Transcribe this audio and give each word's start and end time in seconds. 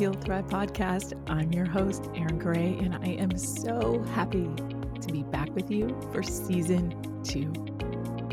Heal 0.00 0.14
Thrive 0.14 0.46
podcast. 0.46 1.12
I'm 1.28 1.52
your 1.52 1.66
host, 1.66 2.08
Erin 2.14 2.38
Gray, 2.38 2.78
and 2.80 2.94
I 2.94 3.08
am 3.20 3.36
so 3.36 4.02
happy 4.14 4.48
to 4.98 5.12
be 5.12 5.24
back 5.24 5.54
with 5.54 5.70
you 5.70 5.94
for 6.10 6.22
season 6.22 7.22
two. 7.22 7.52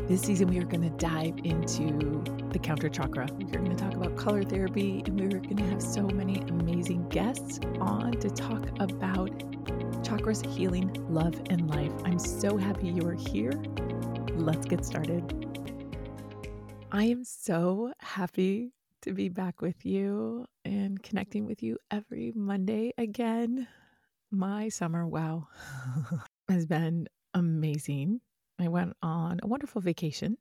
This 0.07 0.21
season, 0.21 0.47
we 0.47 0.59
are 0.59 0.63
going 0.63 0.89
to 0.89 0.97
dive 0.97 1.37
into 1.43 2.23
the 2.53 2.57
counter 2.57 2.87
chakra. 2.87 3.27
We're 3.33 3.59
going 3.59 3.75
to 3.75 3.83
talk 3.83 3.93
about 3.95 4.15
color 4.15 4.43
therapy, 4.43 5.03
and 5.05 5.19
we're 5.19 5.41
going 5.41 5.57
to 5.57 5.65
have 5.65 5.81
so 5.81 6.03
many 6.03 6.39
amazing 6.39 7.09
guests 7.09 7.59
on 7.81 8.13
to 8.13 8.29
talk 8.29 8.65
about 8.79 9.37
chakras, 10.05 10.45
healing, 10.45 10.89
love, 11.09 11.35
and 11.49 11.69
life. 11.69 11.91
I'm 12.05 12.17
so 12.17 12.55
happy 12.55 12.87
you 12.87 13.05
are 13.05 13.13
here. 13.13 13.51
Let's 14.35 14.65
get 14.65 14.85
started. 14.85 15.33
I 16.93 17.03
am 17.03 17.25
so 17.25 17.91
happy 17.99 18.71
to 19.01 19.13
be 19.13 19.29
back 19.29 19.61
with 19.61 19.85
you 19.85 20.45
and 20.65 21.01
connecting 21.01 21.45
with 21.45 21.61
you 21.63 21.77
every 21.91 22.31
Monday 22.35 22.93
again. 22.97 23.67
My 24.31 24.69
summer, 24.69 25.07
wow, 25.07 25.47
has 26.49 26.65
been 26.65 27.07
amazing. 27.33 28.21
I 28.59 28.67
went 28.67 28.93
on 29.01 29.39
a 29.43 29.47
wonderful 29.47 29.81
vacation 29.81 30.37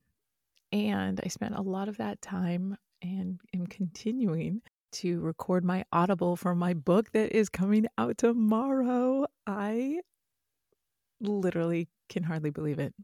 and 0.73 1.21
I 1.25 1.29
spent 1.29 1.55
a 1.55 1.63
lot 1.63 1.89
of 1.89 1.99
that 1.99 2.21
time 2.23 2.77
and 3.03 3.41
am 3.55 3.67
continuing 3.67 4.63
to 4.93 5.21
record 5.21 5.65
my 5.65 5.85
audible 5.93 6.37
for 6.37 6.55
my 6.55 6.75
book 6.75 7.13
that 7.13 7.33
is 7.37 7.49
coming 7.49 7.87
out 7.99 8.19
tomorrow. 8.19 9.27
I 9.47 10.01
literally 11.21 11.89
can 12.09 12.23
hardly 12.23 12.51
believe 12.51 12.79
it. 12.79 12.95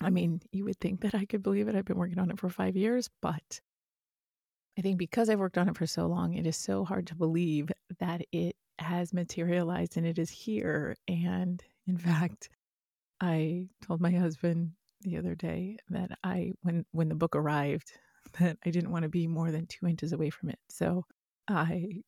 I 0.00 0.10
mean, 0.10 0.40
you 0.50 0.64
would 0.64 0.80
think 0.80 1.02
that 1.02 1.14
I 1.14 1.26
could 1.26 1.42
believe 1.42 1.68
it. 1.68 1.74
I've 1.74 1.84
been 1.84 1.98
working 1.98 2.18
on 2.18 2.30
it 2.30 2.38
for 2.38 2.48
five 2.48 2.74
years, 2.74 3.10
but 3.20 3.60
I 4.80 4.82
think 4.82 4.96
because 4.96 5.28
I've 5.28 5.40
worked 5.40 5.58
on 5.58 5.68
it 5.68 5.76
for 5.76 5.86
so 5.86 6.06
long, 6.06 6.32
it 6.32 6.46
is 6.46 6.56
so 6.56 6.86
hard 6.86 7.06
to 7.08 7.14
believe 7.14 7.70
that 7.98 8.22
it 8.32 8.56
has 8.78 9.12
materialized 9.12 9.98
and 9.98 10.06
it 10.06 10.18
is 10.18 10.30
here. 10.30 10.96
And 11.06 11.62
in 11.86 11.98
fact, 11.98 12.48
I 13.20 13.68
told 13.86 14.00
my 14.00 14.10
husband 14.10 14.70
the 15.02 15.18
other 15.18 15.34
day 15.34 15.76
that 15.90 16.12
I, 16.24 16.52
when 16.62 16.86
when 16.92 17.10
the 17.10 17.14
book 17.14 17.36
arrived, 17.36 17.92
that 18.38 18.56
I 18.64 18.70
didn't 18.70 18.90
want 18.90 19.02
to 19.02 19.10
be 19.10 19.26
more 19.26 19.50
than 19.50 19.66
two 19.66 19.86
inches 19.86 20.14
away 20.14 20.30
from 20.30 20.48
it. 20.48 20.58
So 20.70 21.04
I 21.46 22.00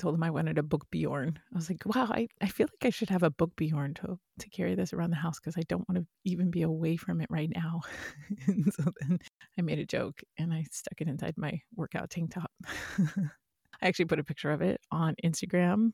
told 0.00 0.14
him 0.14 0.22
I 0.22 0.30
wanted 0.30 0.58
a 0.58 0.62
book 0.62 0.86
Bjorn. 0.90 1.38
I 1.52 1.56
was 1.56 1.68
like, 1.68 1.84
wow, 1.84 2.08
I, 2.10 2.26
I 2.40 2.46
feel 2.46 2.66
like 2.66 2.88
I 2.88 2.90
should 2.90 3.10
have 3.10 3.22
a 3.22 3.30
book 3.30 3.54
Bjorn 3.56 3.94
to, 3.94 4.18
to 4.38 4.48
carry 4.48 4.74
this 4.74 4.92
around 4.92 5.10
the 5.10 5.16
house 5.16 5.38
because 5.38 5.56
I 5.56 5.62
don't 5.68 5.86
want 5.88 5.98
to 5.98 6.06
even 6.24 6.50
be 6.50 6.62
away 6.62 6.96
from 6.96 7.20
it 7.20 7.28
right 7.30 7.50
now. 7.54 7.82
and 8.46 8.72
so 8.72 8.84
then 9.00 9.18
I 9.58 9.62
made 9.62 9.78
a 9.78 9.86
joke 9.86 10.20
and 10.38 10.52
I 10.52 10.64
stuck 10.70 11.00
it 11.00 11.08
inside 11.08 11.34
my 11.36 11.60
workout 11.76 12.10
tank 12.10 12.32
top. 12.32 12.50
I 12.98 13.88
actually 13.88 14.06
put 14.06 14.18
a 14.18 14.24
picture 14.24 14.50
of 14.50 14.62
it 14.62 14.80
on 14.90 15.14
Instagram. 15.24 15.90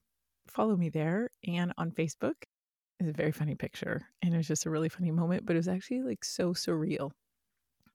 Follow 0.48 0.76
me 0.76 0.88
there 0.88 1.30
and 1.46 1.72
on 1.76 1.90
Facebook. 1.90 2.34
It's 3.00 3.10
a 3.10 3.12
very 3.12 3.32
funny 3.32 3.56
picture. 3.56 4.06
And 4.22 4.32
it 4.32 4.36
was 4.36 4.48
just 4.48 4.66
a 4.66 4.70
really 4.70 4.88
funny 4.88 5.10
moment, 5.10 5.44
but 5.44 5.54
it 5.54 5.58
was 5.58 5.68
actually 5.68 6.02
like 6.02 6.24
so 6.24 6.54
surreal 6.54 7.10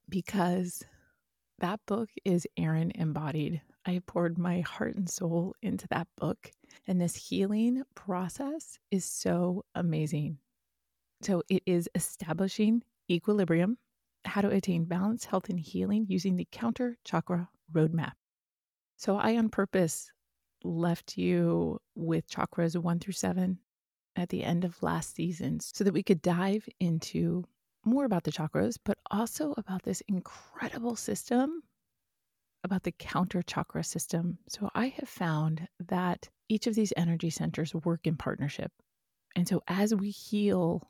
because 0.10 0.84
that 1.60 1.80
book 1.88 2.10
is 2.26 2.46
Erin 2.58 2.92
embodied. 2.96 3.62
I 3.86 4.02
poured 4.06 4.38
my 4.38 4.62
heart 4.62 4.96
and 4.96 5.10
soul 5.10 5.56
into 5.62 5.88
that 5.90 6.08
book. 6.18 6.52
And 6.88 7.02
this 7.02 7.16
healing 7.16 7.84
process 7.96 8.80
is 8.92 9.06
so 9.06 9.66
amazing. 9.76 10.38
So 11.22 11.44
it 11.50 11.64
is 11.66 11.90
establishing 11.96 12.84
equilibrium, 13.10 13.78
how 14.26 14.42
to 14.42 14.50
attain 14.50 14.86
balance, 14.86 15.26
health, 15.26 15.50
and 15.50 15.60
healing 15.60 16.06
using 16.08 16.36
the 16.36 16.48
counter 16.52 16.98
chakra 17.04 17.50
roadmap. 17.74 18.14
So 18.98 19.18
I, 19.18 19.38
on 19.38 19.50
purpose, 19.50 20.12
left 20.64 21.18
you 21.18 21.80
with 21.96 22.30
chakras 22.30 22.76
one 22.78 23.00
through 23.00 23.14
seven 23.14 23.60
at 24.16 24.30
the 24.30 24.44
end 24.44 24.64
of 24.64 24.82
last 24.84 25.16
season 25.16 25.60
so 25.60 25.84
that 25.84 25.94
we 25.94 26.04
could 26.04 26.22
dive 26.22 26.68
into 26.80 27.44
more 27.84 28.06
about 28.06 28.24
the 28.24 28.32
chakras, 28.32 28.78
but 28.84 28.98
also 29.10 29.56
about 29.58 29.82
this 29.84 30.02
incredible 30.08 30.96
system 30.96 31.64
about 32.64 32.84
the 32.84 32.92
counter 32.94 33.42
chakra 33.42 33.84
system. 33.84 34.38
So 34.48 34.70
I 34.76 34.88
have 34.88 35.10
found 35.10 35.68
that 35.88 36.30
each 36.50 36.68
of 36.68 36.76
these 36.76 36.94
energy 36.96 37.30
centers 37.30 37.74
work 37.74 38.06
in 38.06 38.18
partnership. 38.18 38.72
And 39.36 39.48
so 39.48 39.62
as 39.68 39.96
we 39.96 40.10
heal 40.10 40.88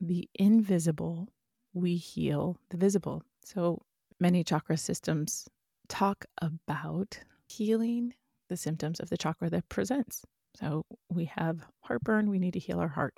the 0.00 0.28
invisible, 0.34 1.28
we 1.72 1.96
heal 1.96 2.58
the 2.70 2.76
visible. 2.76 3.22
So 3.44 3.82
many 4.18 4.44
chakra 4.44 4.76
systems 4.76 5.48
talk 5.88 6.24
about 6.40 7.18
healing 7.48 8.14
the 8.48 8.56
symptoms 8.56 9.00
of 9.00 9.08
the 9.08 9.16
chakra 9.16 9.50
that 9.50 9.68
presents. 9.68 10.24
So 10.54 10.84
we 11.10 11.26
have 11.26 11.66
heartburn, 11.80 12.30
we 12.30 12.38
need 12.38 12.54
to 12.54 12.58
heal 12.58 12.80
our 12.80 12.88
heart. 12.88 13.14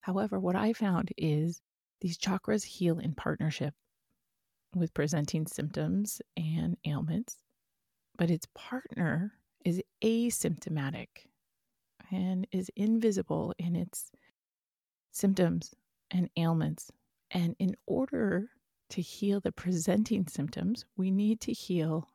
However, 0.00 0.38
what 0.38 0.56
I 0.56 0.72
found 0.72 1.10
is 1.16 1.60
these 2.00 2.18
chakras 2.18 2.64
heal 2.64 2.98
in 2.98 3.14
partnership 3.14 3.74
with 4.74 4.94
presenting 4.94 5.46
symptoms 5.46 6.20
and 6.36 6.76
ailments, 6.84 7.38
but 8.16 8.30
its 8.30 8.46
partner 8.54 9.32
is 9.64 9.82
asymptomatic 10.02 11.08
and 12.10 12.46
is 12.52 12.70
invisible 12.76 13.54
in 13.58 13.76
its 13.76 14.10
symptoms 15.10 15.74
and 16.10 16.28
ailments. 16.36 16.90
And 17.30 17.56
in 17.58 17.74
order 17.86 18.50
to 18.90 19.00
heal 19.00 19.40
the 19.40 19.52
presenting 19.52 20.26
symptoms, 20.26 20.84
we 20.96 21.10
need 21.10 21.40
to 21.42 21.52
heal 21.52 22.08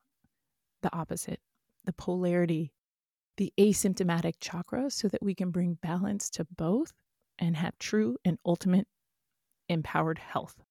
the 0.82 0.96
opposite, 0.96 1.42
the 1.86 1.94
polarity, 1.94 2.72
the 3.38 3.52
asymptomatic 3.58 4.36
chakra, 4.40 4.90
so 4.90 5.08
that 5.08 5.24
we 5.24 5.34
can 5.34 5.50
bring 5.52 5.74
balance 5.82 6.30
to 6.32 6.46
both 6.56 6.94
and 7.40 7.58
have 7.58 7.78
true 7.80 8.18
and 8.24 8.38
ultimate 8.46 8.88
empowered 9.68 10.20
health. 10.20 10.62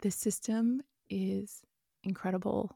This 0.00 0.16
system 0.16 0.82
is 1.12 1.60
incredible 2.04 2.70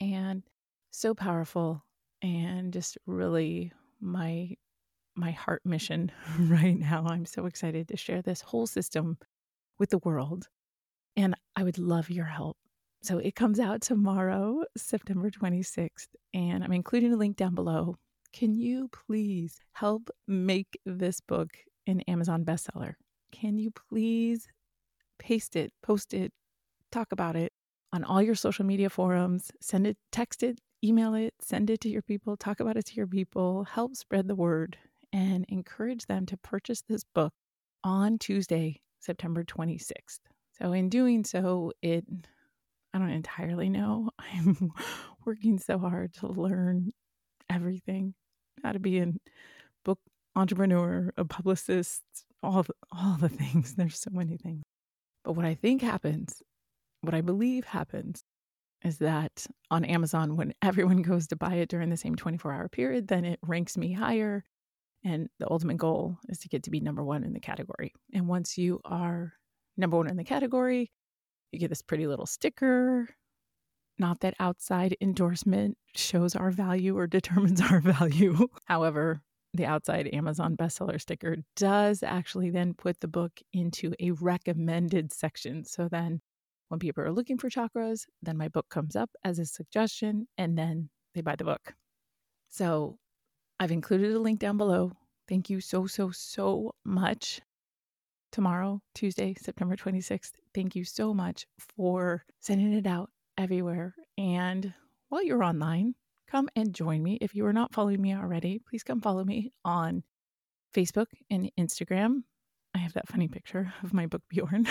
and 0.00 0.42
so 0.90 1.14
powerful 1.14 1.84
and 2.22 2.72
just 2.72 2.96
really 3.06 3.72
my 4.00 4.50
my 5.16 5.30
heart 5.30 5.62
mission 5.64 6.10
right 6.38 6.76
now. 6.78 7.04
I'm 7.06 7.26
so 7.26 7.46
excited 7.46 7.88
to 7.88 7.96
share 7.96 8.22
this 8.22 8.40
whole 8.40 8.66
system 8.66 9.18
with 9.78 9.90
the 9.90 9.98
world 9.98 10.48
and 11.16 11.36
I 11.54 11.62
would 11.62 11.78
love 11.78 12.10
your 12.10 12.24
help. 12.24 12.56
So 13.02 13.18
it 13.18 13.36
comes 13.36 13.60
out 13.60 13.82
tomorrow, 13.82 14.64
September 14.76 15.30
26th, 15.30 16.08
and 16.32 16.64
I'm 16.64 16.72
including 16.72 17.12
a 17.12 17.16
link 17.16 17.36
down 17.36 17.54
below. 17.54 17.96
Can 18.32 18.54
you 18.54 18.88
please 18.88 19.60
help 19.72 20.10
make 20.26 20.78
this 20.86 21.20
book 21.20 21.50
an 21.86 22.00
Amazon 22.08 22.44
bestseller? 22.44 22.94
Can 23.30 23.58
you 23.58 23.70
please 23.70 24.48
paste 25.18 25.54
it, 25.54 25.72
post 25.82 26.14
it, 26.14 26.32
talk 26.90 27.12
about 27.12 27.36
it 27.36 27.52
on 27.94 28.02
all 28.02 28.20
your 28.20 28.34
social 28.34 28.64
media 28.64 28.90
forums, 28.90 29.52
send 29.60 29.86
it, 29.86 29.96
text 30.10 30.42
it, 30.42 30.60
email 30.82 31.14
it, 31.14 31.32
send 31.40 31.70
it 31.70 31.80
to 31.80 31.88
your 31.88 32.02
people, 32.02 32.36
talk 32.36 32.58
about 32.58 32.76
it 32.76 32.84
to 32.84 32.96
your 32.96 33.06
people, 33.06 33.62
help 33.62 33.94
spread 33.94 34.26
the 34.26 34.34
word, 34.34 34.76
and 35.12 35.46
encourage 35.48 36.04
them 36.06 36.26
to 36.26 36.36
purchase 36.38 36.82
this 36.88 37.04
book 37.14 37.32
on 37.84 38.18
Tuesday, 38.18 38.80
September 38.98 39.44
26th. 39.44 40.18
So, 40.60 40.72
in 40.72 40.88
doing 40.88 41.22
so, 41.22 41.70
it, 41.82 42.04
I 42.92 42.98
don't 42.98 43.10
entirely 43.10 43.68
know. 43.68 44.10
I'm 44.18 44.72
working 45.24 45.60
so 45.60 45.78
hard 45.78 46.14
to 46.14 46.26
learn 46.26 46.90
everything 47.48 48.14
how 48.64 48.72
to 48.72 48.80
be 48.80 48.98
a 48.98 49.12
book 49.84 50.00
entrepreneur, 50.34 51.12
a 51.16 51.24
publicist, 51.24 52.02
all 52.42 52.64
the, 52.64 52.74
all 52.90 53.18
the 53.20 53.28
things. 53.40 53.74
There's 53.76 54.00
so 54.00 54.10
many 54.12 54.36
things. 54.36 54.64
But 55.22 55.34
what 55.34 55.44
I 55.44 55.54
think 55.54 55.80
happens 55.80 56.42
what 57.04 57.14
I 57.14 57.20
believe 57.20 57.64
happens 57.64 58.22
is 58.84 58.98
that 58.98 59.46
on 59.70 59.84
Amazon, 59.84 60.36
when 60.36 60.54
everyone 60.62 61.02
goes 61.02 61.26
to 61.28 61.36
buy 61.36 61.54
it 61.54 61.68
during 61.68 61.90
the 61.90 61.96
same 61.96 62.14
24 62.14 62.52
hour 62.52 62.68
period, 62.68 63.08
then 63.08 63.24
it 63.24 63.38
ranks 63.42 63.76
me 63.76 63.92
higher. 63.92 64.44
And 65.04 65.28
the 65.38 65.50
ultimate 65.50 65.76
goal 65.76 66.18
is 66.28 66.38
to 66.40 66.48
get 66.48 66.62
to 66.62 66.70
be 66.70 66.80
number 66.80 67.04
one 67.04 67.24
in 67.24 67.34
the 67.34 67.40
category. 67.40 67.92
And 68.14 68.26
once 68.26 68.56
you 68.56 68.80
are 68.84 69.34
number 69.76 69.96
one 69.96 70.08
in 70.08 70.16
the 70.16 70.24
category, 70.24 70.90
you 71.52 71.58
get 71.58 71.68
this 71.68 71.82
pretty 71.82 72.06
little 72.06 72.26
sticker. 72.26 73.08
Not 73.98 74.20
that 74.20 74.34
outside 74.40 74.96
endorsement 75.00 75.76
shows 75.94 76.34
our 76.34 76.50
value 76.50 76.96
or 76.96 77.06
determines 77.06 77.60
our 77.60 77.80
value. 77.80 78.48
However, 78.64 79.20
the 79.52 79.66
outside 79.66 80.08
Amazon 80.12 80.56
bestseller 80.56 81.00
sticker 81.00 81.36
does 81.54 82.02
actually 82.02 82.50
then 82.50 82.74
put 82.74 83.00
the 83.00 83.08
book 83.08 83.40
into 83.52 83.94
a 84.00 84.10
recommended 84.12 85.12
section. 85.12 85.64
So 85.64 85.88
then 85.88 86.20
when 86.74 86.80
people 86.80 87.04
are 87.04 87.12
looking 87.12 87.38
for 87.38 87.48
chakras, 87.48 88.04
then 88.20 88.36
my 88.36 88.48
book 88.48 88.68
comes 88.68 88.96
up 88.96 89.08
as 89.22 89.38
a 89.38 89.46
suggestion 89.46 90.26
and 90.36 90.58
then 90.58 90.90
they 91.14 91.20
buy 91.20 91.36
the 91.36 91.44
book. 91.44 91.72
So 92.50 92.98
I've 93.60 93.70
included 93.70 94.12
a 94.12 94.18
link 94.18 94.40
down 94.40 94.56
below. 94.56 94.90
Thank 95.28 95.48
you 95.48 95.60
so, 95.60 95.86
so, 95.86 96.10
so 96.10 96.74
much. 96.84 97.40
Tomorrow, 98.32 98.82
Tuesday, 98.92 99.36
September 99.40 99.76
26th, 99.76 100.32
thank 100.52 100.74
you 100.74 100.82
so 100.82 101.14
much 101.14 101.46
for 101.76 102.24
sending 102.40 102.72
it 102.72 102.88
out 102.88 103.08
everywhere. 103.38 103.94
And 104.18 104.74
while 105.10 105.22
you're 105.22 105.44
online, 105.44 105.94
come 106.28 106.48
and 106.56 106.74
join 106.74 107.04
me. 107.04 107.18
If 107.20 107.36
you 107.36 107.46
are 107.46 107.52
not 107.52 107.72
following 107.72 108.02
me 108.02 108.16
already, 108.16 108.60
please 108.68 108.82
come 108.82 109.00
follow 109.00 109.22
me 109.22 109.52
on 109.64 110.02
Facebook 110.74 111.06
and 111.30 111.52
Instagram. 111.56 112.24
I 112.74 112.78
have 112.78 112.94
that 112.94 113.06
funny 113.06 113.28
picture 113.28 113.72
of 113.84 113.94
my 113.94 114.06
book 114.06 114.22
Bjorn. 114.28 114.66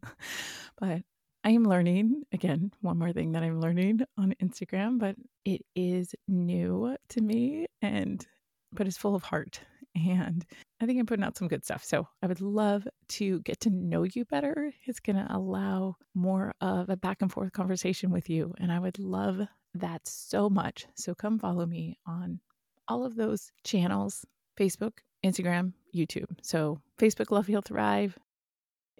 but 0.80 1.02
I 1.42 1.50
am 1.50 1.64
learning 1.64 2.24
again, 2.32 2.70
one 2.80 2.98
more 2.98 3.12
thing 3.12 3.32
that 3.32 3.42
I'm 3.42 3.60
learning 3.60 4.00
on 4.18 4.34
Instagram, 4.42 4.98
but 4.98 5.16
it 5.44 5.62
is 5.74 6.14
new 6.28 6.96
to 7.10 7.20
me 7.20 7.66
and 7.80 8.26
but 8.72 8.86
it's 8.86 8.98
full 8.98 9.14
of 9.14 9.22
heart 9.22 9.60
and 9.94 10.44
I 10.80 10.86
think 10.86 10.98
I'm 11.00 11.06
putting 11.06 11.24
out 11.24 11.36
some 11.36 11.48
good 11.48 11.64
stuff. 11.64 11.82
So 11.84 12.06
I 12.22 12.26
would 12.26 12.40
love 12.40 12.86
to 13.08 13.40
get 13.40 13.60
to 13.60 13.70
know 13.70 14.04
you 14.04 14.24
better. 14.24 14.72
It's 14.86 15.00
going 15.00 15.16
to 15.16 15.26
allow 15.28 15.96
more 16.14 16.54
of 16.60 16.88
a 16.88 16.96
back 16.96 17.22
and 17.22 17.32
forth 17.32 17.52
conversation 17.52 18.10
with 18.10 18.30
you. 18.30 18.54
And 18.58 18.70
I 18.70 18.78
would 18.78 18.98
love 18.98 19.40
that 19.74 20.06
so 20.06 20.48
much. 20.48 20.86
So 20.94 21.14
come 21.14 21.38
follow 21.38 21.66
me 21.66 21.98
on 22.06 22.40
all 22.88 23.04
of 23.04 23.16
those 23.16 23.50
channels 23.64 24.24
Facebook, 24.58 24.98
Instagram, 25.24 25.72
YouTube. 25.94 26.36
So 26.42 26.80
Facebook, 26.98 27.30
Love 27.30 27.46
Heal 27.46 27.62
Thrive, 27.62 28.16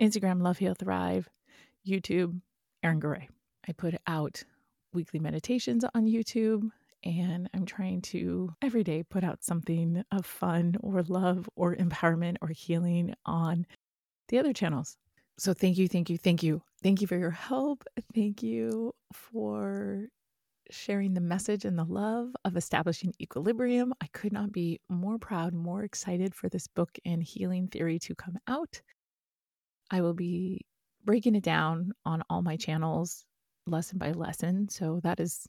Instagram, 0.00 0.42
Love 0.42 0.58
Heal 0.58 0.74
Thrive, 0.74 1.28
YouTube, 1.86 2.40
Erin 2.82 3.00
Garay. 3.00 3.28
I 3.68 3.72
put 3.72 3.94
out 4.06 4.42
weekly 4.92 5.20
meditations 5.20 5.84
on 5.94 6.06
YouTube 6.06 6.70
and 7.04 7.48
I'm 7.54 7.64
trying 7.64 8.02
to 8.02 8.54
every 8.62 8.84
day 8.84 9.02
put 9.02 9.24
out 9.24 9.44
something 9.44 10.04
of 10.12 10.26
fun 10.26 10.76
or 10.80 11.02
love 11.02 11.48
or 11.56 11.74
empowerment 11.74 12.36
or 12.42 12.48
healing 12.48 13.14
on 13.24 13.66
the 14.28 14.38
other 14.38 14.52
channels. 14.52 14.96
So 15.38 15.54
thank 15.54 15.78
you, 15.78 15.88
thank 15.88 16.10
you, 16.10 16.18
thank 16.18 16.42
you. 16.42 16.62
Thank 16.82 17.00
you 17.00 17.06
for 17.06 17.16
your 17.16 17.30
help. 17.30 17.84
Thank 18.14 18.42
you 18.42 18.92
for 19.12 20.08
sharing 20.70 21.14
the 21.14 21.20
message 21.20 21.64
and 21.64 21.78
the 21.78 21.84
love 21.84 22.34
of 22.44 22.56
establishing 22.56 23.14
equilibrium. 23.20 23.92
I 24.00 24.06
could 24.12 24.32
not 24.32 24.52
be 24.52 24.80
more 24.88 25.18
proud, 25.18 25.54
more 25.54 25.82
excited 25.82 26.34
for 26.34 26.48
this 26.48 26.66
book 26.68 26.90
and 27.04 27.22
healing 27.22 27.68
theory 27.68 27.98
to 28.00 28.14
come 28.14 28.36
out. 28.46 28.80
I 29.90 30.00
will 30.02 30.14
be 30.14 30.60
breaking 31.10 31.34
it 31.34 31.42
down 31.42 31.90
on 32.04 32.22
all 32.30 32.40
my 32.40 32.56
channels 32.56 33.24
lesson 33.66 33.98
by 33.98 34.12
lesson. 34.12 34.68
So 34.68 35.00
that 35.02 35.18
is 35.18 35.44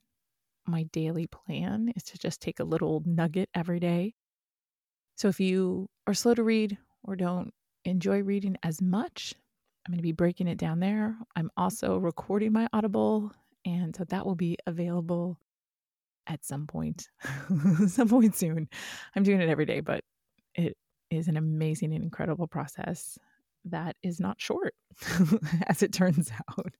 my 0.65 0.85
daily 0.91 1.27
plan 1.27 1.93
is 1.95 2.01
to 2.01 2.17
just 2.17 2.41
take 2.41 2.59
a 2.59 2.63
little 2.63 3.03
nugget 3.05 3.47
every 3.53 3.79
day. 3.79 4.15
So 5.17 5.27
if 5.27 5.39
you 5.39 5.87
are 6.07 6.15
slow 6.15 6.33
to 6.33 6.41
read 6.41 6.79
or 7.03 7.15
don't 7.15 7.51
enjoy 7.85 8.23
reading 8.23 8.57
as 8.63 8.81
much, 8.81 9.35
I'm 9.85 9.91
going 9.91 9.99
to 9.99 10.01
be 10.01 10.13
breaking 10.13 10.47
it 10.47 10.57
down 10.57 10.79
there. 10.79 11.15
I'm 11.35 11.51
also 11.55 11.95
recording 11.97 12.53
my 12.53 12.67
Audible, 12.73 13.31
and 13.63 13.95
so 13.95 14.03
that 14.05 14.25
will 14.25 14.33
be 14.33 14.57
available 14.65 15.37
at 16.25 16.43
some 16.43 16.65
point, 16.65 17.07
some 17.87 18.09
point 18.09 18.35
soon. 18.35 18.67
I'm 19.15 19.21
doing 19.21 19.41
it 19.41 19.49
every 19.49 19.67
day, 19.67 19.81
but 19.81 20.01
it 20.55 20.75
is 21.11 21.27
an 21.27 21.37
amazing 21.37 21.93
and 21.93 22.03
incredible 22.03 22.47
process 22.47 23.19
that 23.65 23.95
is 24.03 24.19
not 24.19 24.41
short, 24.41 24.73
as 25.67 25.83
it 25.83 25.93
turns 25.93 26.31
out. 26.49 26.75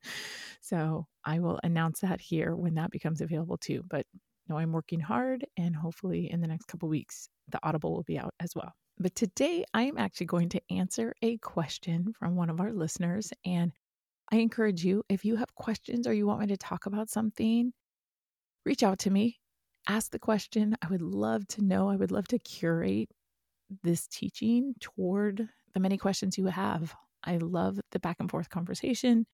So 0.62 1.08
I 1.26 1.40
will 1.40 1.60
announce 1.64 2.00
that 2.00 2.22
here 2.22 2.56
when 2.56 2.76
that 2.76 2.92
becomes 2.92 3.22
available 3.22 3.58
too. 3.58 3.84
But 3.90 4.06
no, 4.48 4.58
I'm 4.58 4.72
working 4.72 5.00
hard, 5.00 5.46
and 5.58 5.76
hopefully 5.76 6.30
in 6.32 6.42
the 6.42 6.48
next 6.48 6.66
couple 6.66 6.90
weeks, 6.90 7.30
the 7.50 7.60
Audible 7.64 7.94
will 7.94 8.04
be 8.04 8.20
out 8.20 8.34
as 8.40 8.54
well. 8.56 8.74
But 9.00 9.16
today, 9.16 9.64
I 9.74 9.84
am 9.84 9.98
actually 9.98 10.28
going 10.28 10.50
to 10.50 10.62
answer 10.70 11.16
a 11.22 11.38
question 11.38 12.14
from 12.18 12.36
one 12.36 12.50
of 12.50 12.60
our 12.60 12.72
listeners. 12.72 13.32
And 13.46 13.72
I 14.32 14.38
encourage 14.38 14.84
you, 14.84 15.04
if 15.10 15.26
you 15.26 15.38
have 15.38 15.56
questions 15.56 16.08
or 16.08 16.14
you 16.14 16.28
want 16.28 16.42
me 16.42 16.48
to 16.48 16.58
talk 16.58 16.86
about 16.86 17.10
something, 17.10 17.72
reach 18.66 18.84
out 18.84 19.00
to 19.00 19.10
me, 19.10 19.40
ask 19.88 20.12
the 20.12 20.20
question. 20.20 20.76
I 20.82 20.88
would 20.88 21.02
love 21.02 21.48
to 21.50 21.64
know. 21.64 21.90
I 21.90 21.96
would 21.96 22.12
love 22.12 22.28
to 22.30 22.40
curate 22.40 23.10
this 23.84 24.08
teaching 24.08 24.74
toward 24.80 25.48
the 25.74 25.80
many 25.80 25.98
questions 25.98 26.38
you 26.38 26.48
have. 26.48 26.96
I 27.24 27.38
love 27.38 27.80
the 27.92 28.00
back 28.00 28.18
and 28.20 28.30
forth 28.30 28.50
conversation. 28.50 29.26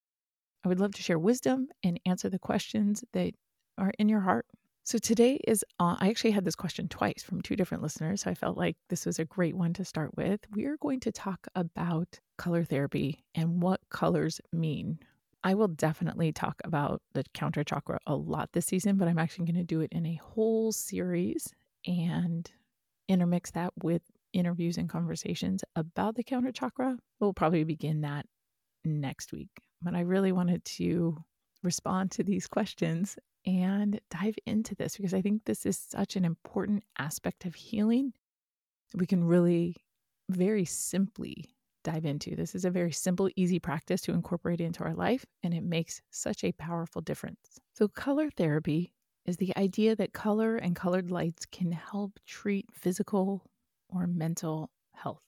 I 0.63 0.67
would 0.67 0.79
love 0.79 0.93
to 0.95 1.03
share 1.03 1.19
wisdom 1.19 1.67
and 1.83 1.99
answer 2.05 2.29
the 2.29 2.39
questions 2.39 3.03
that 3.13 3.33
are 3.77 3.93
in 3.99 4.09
your 4.09 4.21
heart. 4.21 4.45
So 4.83 4.97
today 4.97 5.39
is, 5.45 5.65
uh, 5.79 5.97
I 5.99 6.09
actually 6.09 6.31
had 6.31 6.45
this 6.45 6.55
question 6.55 6.87
twice 6.87 7.21
from 7.21 7.41
two 7.41 7.57
different 7.57 7.83
listeners. 7.83 8.21
So 8.21 8.31
I 8.31 8.33
felt 8.33 8.57
like 8.57 8.77
this 8.89 9.05
was 9.05 9.19
a 9.19 9.25
great 9.25 9.55
one 9.55 9.73
to 9.73 9.83
start 9.83 10.15
with. 10.15 10.39
We 10.51 10.65
are 10.65 10.77
going 10.77 11.01
to 11.01 11.11
talk 11.11 11.45
about 11.55 12.19
color 12.37 12.63
therapy 12.63 13.23
and 13.35 13.61
what 13.61 13.81
colors 13.89 14.39
mean. 14.53 14.99
I 15.43 15.55
will 15.55 15.67
definitely 15.67 16.31
talk 16.31 16.61
about 16.63 17.01
the 17.13 17.23
counter 17.33 17.63
chakra 17.63 17.99
a 18.07 18.15
lot 18.15 18.49
this 18.53 18.65
season, 18.65 18.95
but 18.97 19.07
I'm 19.07 19.19
actually 19.19 19.45
going 19.45 19.55
to 19.57 19.63
do 19.63 19.81
it 19.81 19.91
in 19.91 20.05
a 20.05 20.19
whole 20.23 20.71
series 20.71 21.53
and 21.85 22.49
intermix 23.07 23.51
that 23.51 23.73
with 23.81 24.03
interviews 24.33 24.77
and 24.77 24.89
conversations 24.89 25.63
about 25.75 26.15
the 26.15 26.23
counter 26.23 26.51
chakra. 26.51 26.97
We'll 27.19 27.33
probably 27.33 27.63
begin 27.63 28.01
that 28.01 28.25
next 28.85 29.31
week. 29.31 29.49
But 29.81 29.95
I 29.95 30.01
really 30.01 30.31
wanted 30.31 30.63
to 30.65 31.17
respond 31.63 32.11
to 32.11 32.23
these 32.23 32.47
questions 32.47 33.17
and 33.45 33.99
dive 34.11 34.35
into 34.45 34.75
this 34.75 34.97
because 34.97 35.13
I 35.13 35.21
think 35.21 35.43
this 35.45 35.65
is 35.65 35.77
such 35.77 36.15
an 36.15 36.25
important 36.25 36.83
aspect 36.97 37.45
of 37.45 37.55
healing. 37.55 38.13
We 38.93 39.05
can 39.05 39.23
really 39.23 39.75
very 40.29 40.65
simply 40.65 41.45
dive 41.83 42.05
into. 42.05 42.35
This 42.35 42.53
is 42.53 42.65
a 42.65 42.69
very 42.69 42.91
simple, 42.91 43.29
easy 43.35 43.59
practice 43.59 44.01
to 44.01 44.13
incorporate 44.13 44.59
into 44.59 44.83
our 44.83 44.93
life, 44.93 45.25
and 45.43 45.53
it 45.53 45.63
makes 45.63 46.01
such 46.11 46.43
a 46.43 46.51
powerful 46.53 47.01
difference. 47.01 47.59
So, 47.73 47.87
color 47.87 48.29
therapy 48.29 48.91
is 49.25 49.37
the 49.37 49.55
idea 49.57 49.95
that 49.95 50.13
color 50.13 50.57
and 50.57 50.75
colored 50.75 51.11
lights 51.11 51.45
can 51.45 51.71
help 51.71 52.19
treat 52.25 52.65
physical, 52.73 53.43
or 53.89 54.07
mental 54.07 54.69
health. 54.93 55.23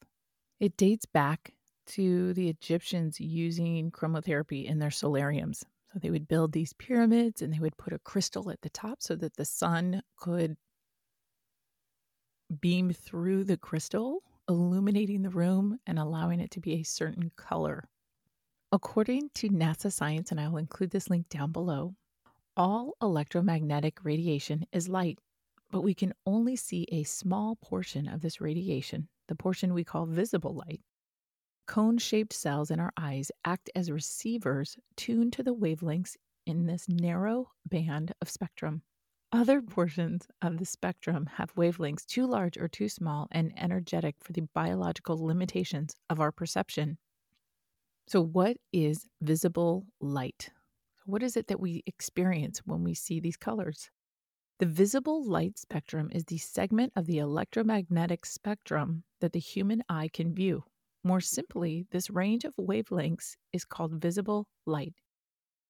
It 0.60 0.78
dates 0.78 1.06
back 1.06 1.54
to 1.88 2.34
the 2.34 2.50
Egyptians 2.50 3.20
using 3.20 3.92
chromotherapy 3.92 4.66
in 4.66 4.80
their 4.80 4.92
solariums. 4.92 5.66
So 5.92 6.00
they 6.00 6.12
would 6.12 6.28
build 6.28 6.52
these 6.52 6.74
pyramids 6.74 7.42
and 7.42 7.52
they 7.52 7.60
would 7.60 7.78
put 7.78 7.94
a 7.94 8.00
crystal 8.00 8.52
at 8.52 8.62
the 8.62 8.70
top 8.70 9.02
so 9.02 9.16
that 9.16 9.36
the 9.36 9.46
sun 9.46 10.04
could 10.18 10.56
beam 12.62 12.94
through 12.94 13.44
the 13.44 13.58
crystal, 13.58 14.22
illuminating 14.48 15.22
the 15.24 15.30
room 15.30 15.80
and 15.88 15.98
allowing 15.98 16.40
it 16.40 16.52
to 16.52 16.60
be 16.60 16.74
a 16.74 16.84
certain 16.84 17.32
color. 17.36 17.88
According 18.72 19.30
to 19.36 19.50
NASA 19.50 19.92
science, 19.92 20.30
and 20.30 20.40
I 20.40 20.48
will 20.48 20.58
include 20.58 20.92
this 20.92 21.10
link 21.10 21.28
down 21.30 21.52
below, 21.52 21.96
all 22.56 22.94
electromagnetic 23.02 24.00
radiation 24.04 24.66
is 24.72 24.90
light 24.90 25.18
but 25.72 25.82
we 25.82 25.94
can 25.94 26.14
only 26.26 26.56
see 26.56 26.88
a 26.92 27.04
small 27.04 27.56
portion 27.58 28.08
of 28.08 28.22
this 28.22 28.42
radiation, 28.42 29.08
the 29.28 29.36
portion 29.36 29.74
we 29.74 29.84
call 29.84 30.06
visible 30.06 30.56
light. 30.56 30.82
Cone 31.68 32.00
shaped 32.00 32.34
cells 32.34 32.72
in 32.72 32.80
our 32.80 32.92
eyes 32.98 33.32
act 33.46 33.70
as 33.76 33.92
receivers 33.92 34.78
tuned 34.96 35.34
to 35.34 35.44
the 35.44 35.54
wavelengths 35.54 36.16
in 36.48 36.66
this 36.66 36.90
narrow 36.90 37.52
band 37.68 38.12
of 38.22 38.30
spectrum. 38.30 38.82
Other 39.32 39.62
portions 39.76 40.28
of 40.42 40.58
the 40.58 40.66
spectrum 40.66 41.28
have 41.36 41.54
wavelengths 41.54 42.08
too 42.08 42.26
large 42.26 42.58
or 42.58 42.68
too 42.68 42.90
small 42.90 43.28
and 43.32 43.54
energetic 43.56 44.16
for 44.20 44.34
the 44.34 44.48
biological 44.56 45.24
limitations 45.24 45.96
of 46.10 46.20
our 46.20 46.32
perception. 46.32 46.98
So, 48.08 48.24
what 48.24 48.58
is 48.74 49.06
visible 49.22 49.86
light? 50.02 50.50
What 51.06 51.22
is 51.22 51.38
it 51.38 51.48
that 51.48 51.60
we 51.60 51.84
experience 51.86 52.64
when 52.66 52.84
we 52.84 52.96
see 52.96 53.20
these 53.20 53.38
colors? 53.38 53.92
The 54.60 54.66
visible 54.66 55.24
light 55.24 55.58
spectrum 55.58 56.10
is 56.12 56.26
the 56.26 56.38
segment 56.38 56.92
of 56.98 57.06
the 57.06 57.20
electromagnetic 57.20 58.26
spectrum 58.26 59.06
that 59.22 59.32
the 59.32 59.40
human 59.40 59.82
eye 59.88 60.10
can 60.12 60.36
view. 60.36 60.66
More 61.02 61.22
simply, 61.22 61.86
this 61.92 62.10
range 62.10 62.44
of 62.44 62.54
wavelengths 62.58 63.38
is 63.54 63.64
called 63.64 64.02
visible 64.02 64.48
light. 64.66 64.96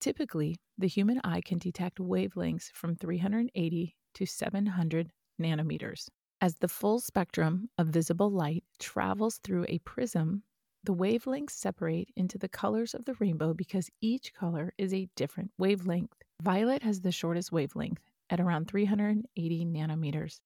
Typically, 0.02 0.56
the 0.76 0.88
human 0.88 1.22
eye 1.24 1.42
can 1.42 1.60
detect 1.60 2.00
wavelengths 2.00 2.72
from 2.74 2.96
380 2.96 3.96
to 4.16 4.26
700 4.26 5.12
nanometers. 5.40 6.08
As 6.42 6.56
the 6.56 6.68
full 6.68 7.00
spectrum 7.00 7.70
of 7.78 7.90
visible 7.90 8.32
light 8.32 8.64
travels 8.80 9.40
through 9.44 9.68
a 9.70 9.78
prism, 9.80 10.42
the 10.84 10.96
wavelengths 10.96 11.52
separate 11.52 12.10
into 12.16 12.40
the 12.40 12.50
colors 12.50 12.96
of 12.96 13.06
the 13.06 13.14
rainbow 13.20 13.54
because 13.54 13.92
each 14.02 14.34
color 14.34 14.74
is 14.80 14.96
a 14.96 15.10
different 15.16 15.52
wavelength. 15.60 16.24
Violet 16.42 16.82
has 16.82 17.02
the 17.02 17.12
shortest 17.12 17.52
wavelength 17.52 18.02
at 18.30 18.40
around 18.40 18.68
380 18.68 19.66
nanometers, 19.66 20.40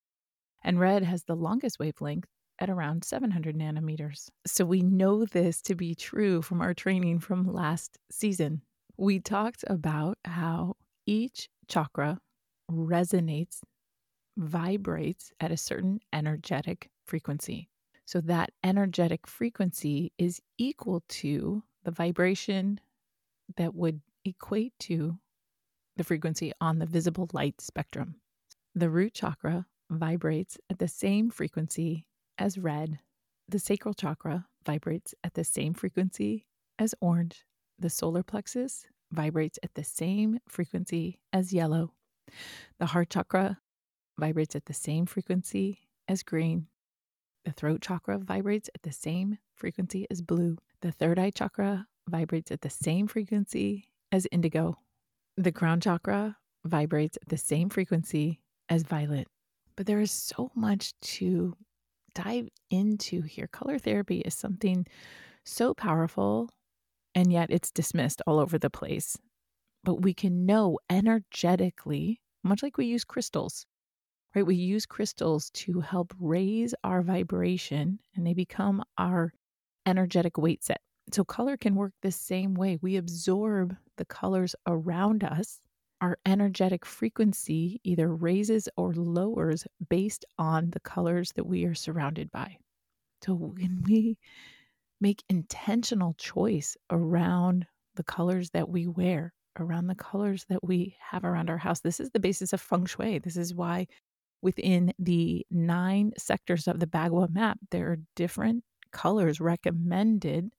and 0.64 0.80
red 0.80 1.04
has 1.04 1.24
the 1.24 1.36
longest 1.36 1.80
wavelength 1.80 2.26
at 2.60 2.70
around 2.70 3.04
700 3.04 3.56
nanometers. 3.56 4.30
So 4.46 4.66
we 4.66 4.82
know 4.82 5.26
this 5.26 5.62
to 5.64 5.76
be 5.76 5.96
true 5.96 6.42
from 6.42 6.62
our 6.62 6.74
training 6.74 7.20
from 7.20 7.52
last 7.52 7.98
season. 8.12 8.62
We 8.98 9.20
talked 9.20 9.64
about 9.68 10.18
how 10.24 10.76
each 11.06 11.50
chakra 11.68 12.20
resonates, 12.72 13.62
vibrates 14.38 15.32
at 15.40 15.52
a 15.52 15.58
certain 15.58 16.00
energetic 16.12 16.90
frequency. 17.06 17.70
So 18.06 18.22
that 18.22 18.52
energetic 18.64 19.28
frequency 19.28 20.12
is 20.18 20.42
equal 20.58 21.04
to 21.10 21.64
the 21.84 21.92
vibration 21.92 22.80
that 23.58 23.76
would 23.76 24.02
equate 24.26 24.74
to 24.80 25.18
the 25.98 26.04
frequency 26.04 26.52
on 26.60 26.80
the 26.80 26.86
visible 26.86 27.30
light 27.34 27.62
spectrum. 27.62 28.16
The 28.76 28.90
root 28.90 29.14
chakra 29.14 29.68
vibrates 29.90 30.58
at 30.70 30.80
the 30.80 30.88
same 30.88 31.30
frequency 31.30 32.08
as 32.38 32.58
red. 32.58 33.00
The 33.48 33.60
sacral 33.60 33.94
chakra 33.94 34.48
vibrates 34.66 35.14
at 35.24 35.36
the 35.36 35.44
same 35.44 35.74
frequency 35.74 36.48
as 36.80 36.96
orange. 37.02 37.46
The 37.78 37.90
solar 37.90 38.24
plexus 38.24 38.86
vibrates 39.12 39.60
at 39.62 39.76
the 39.76 39.84
same 39.84 40.40
frequency 40.48 41.20
as 41.32 41.54
yellow. 41.54 41.94
The 42.80 42.88
heart 42.88 43.10
chakra 43.10 43.60
vibrates 44.18 44.56
at 44.56 44.66
the 44.66 44.74
same 44.74 45.06
frequency 45.06 45.90
as 46.08 46.24
green. 46.24 46.68
The 47.46 47.52
throat 47.52 47.82
chakra 47.82 48.18
vibrates 48.18 48.70
at 48.74 48.84
the 48.84 48.92
same 48.92 49.38
frequency 49.54 50.08
as 50.10 50.22
blue. 50.22 50.58
The 50.82 50.92
third 50.92 51.20
eye 51.20 51.32
chakra 51.32 51.88
vibrates 52.08 52.52
at 52.52 52.62
the 52.62 52.70
same 52.70 53.08
frequency 53.08 53.90
as 54.12 54.28
indigo. 54.32 54.80
The 55.38 55.52
crown 55.52 55.80
chakra 55.82 56.38
vibrates 56.64 57.18
at 57.22 57.30
the 57.30 57.38
same 57.38 57.70
frequency 57.70 58.40
as 58.70 58.84
violet. 58.84 59.28
But 59.76 59.88
there 59.88 60.00
is 60.00 60.12
so 60.12 60.52
much 60.56 60.94
to 61.02 61.56
dive 62.14 62.50
into 62.70 63.24
here. 63.24 63.48
Color 63.48 63.80
therapy 63.80 64.20
is 64.20 64.36
something 64.36 64.86
so 65.44 65.74
powerful, 65.74 66.50
and 67.16 67.32
yet 67.32 67.50
it's 67.50 67.72
dismissed 67.72 68.22
all 68.28 68.40
over 68.40 68.60
the 68.60 68.70
place. 68.70 69.18
But 69.84 70.02
we 70.04 70.14
can 70.14 70.46
know 70.46 70.78
energetically, 70.90 72.22
much 72.44 72.62
like 72.62 72.78
we 72.78 72.86
use 72.86 73.04
crystals, 73.04 73.66
right? 74.36 74.46
We 74.46 74.56
use 74.56 74.86
crystals 74.86 75.50
to 75.52 75.82
help 75.82 76.14
raise 76.20 76.76
our 76.84 77.02
vibration 77.02 78.00
and 78.16 78.26
they 78.26 78.34
become 78.34 78.84
our 78.98 79.34
energetic 79.86 80.38
weight 80.38 80.64
set. 80.64 80.82
So, 81.12 81.24
color 81.24 81.58
can 81.58 81.76
work 81.76 81.94
the 82.02 82.12
same 82.12 82.54
way. 82.54 82.78
We 82.82 82.96
absorb 82.96 83.76
the 83.98 84.06
colors 84.06 84.56
around 84.68 85.24
us. 85.24 85.60
Our 86.02 86.18
energetic 86.26 86.86
frequency 86.86 87.80
either 87.84 88.14
raises 88.14 88.68
or 88.78 88.94
lowers 88.94 89.66
based 89.90 90.26
on 90.38 90.72
the 90.72 90.80
colors 90.80 91.32
that 91.36 91.46
we 91.46 91.66
are 91.66 91.76
surrounded 91.76 92.32
by. 92.32 92.58
So, 93.24 93.34
when 93.36 93.84
we 93.86 94.18
make 95.02 95.24
intentional 95.30 96.14
choice 96.16 96.78
around 96.90 97.66
the 97.96 98.04
colors 98.04 98.50
that 98.52 98.70
we 98.70 98.88
wear, 98.88 99.34
around 99.60 99.88
the 99.88 99.96
colors 99.96 100.46
that 100.50 100.64
we 100.64 100.96
have 101.12 101.24
around 101.26 101.50
our 101.50 101.58
house, 101.58 101.82
this 101.82 102.00
is 102.00 102.10
the 102.12 102.20
basis 102.20 102.54
of 102.54 102.62
feng 102.62 102.86
shui. 102.86 103.20
This 103.20 103.38
is 103.38 103.54
why 103.54 103.88
within 104.42 104.94
the 105.00 105.46
nine 105.52 106.12
sectors 106.18 106.68
of 106.68 106.80
the 106.80 106.88
Bagua 106.88 107.30
map, 107.30 107.58
there 107.72 107.92
are 107.92 108.00
different 108.16 108.64
colors 108.92 109.40
recommended 109.40 110.52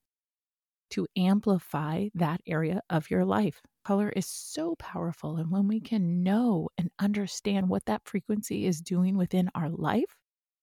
to 0.94 1.06
amplify 1.16 2.08
that 2.14 2.40
area 2.46 2.80
of 2.88 3.10
your 3.10 3.24
life. 3.24 3.60
Color 3.84 4.10
is 4.10 4.26
so 4.26 4.76
powerful. 4.76 5.36
And 5.36 5.50
when 5.50 5.66
we 5.66 5.80
can 5.80 6.22
know 6.22 6.68
and 6.78 6.88
understand 7.00 7.68
what 7.68 7.84
that 7.86 8.02
frequency 8.04 8.64
is 8.64 8.80
doing 8.80 9.16
within 9.16 9.50
our 9.56 9.68
life, 9.68 10.16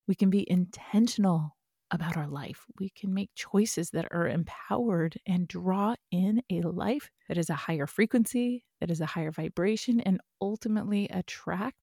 we 0.07 0.15
can 0.15 0.29
be 0.29 0.49
intentional 0.49 1.57
about 1.91 2.15
our 2.15 2.29
life. 2.29 2.65
We 2.79 2.89
can 2.91 3.13
make 3.13 3.29
choices 3.35 3.89
that 3.89 4.07
are 4.11 4.29
empowered 4.29 5.17
and 5.27 5.49
draw 5.49 5.95
in 6.11 6.41
a 6.49 6.61
life 6.61 7.09
that 7.27 7.37
is 7.37 7.49
a 7.49 7.55
higher 7.55 7.85
frequency, 7.85 8.63
that 8.79 8.89
is 8.89 9.01
a 9.01 9.05
higher 9.05 9.31
vibration, 9.31 9.99
and 9.99 10.21
ultimately 10.39 11.09
attract 11.09 11.75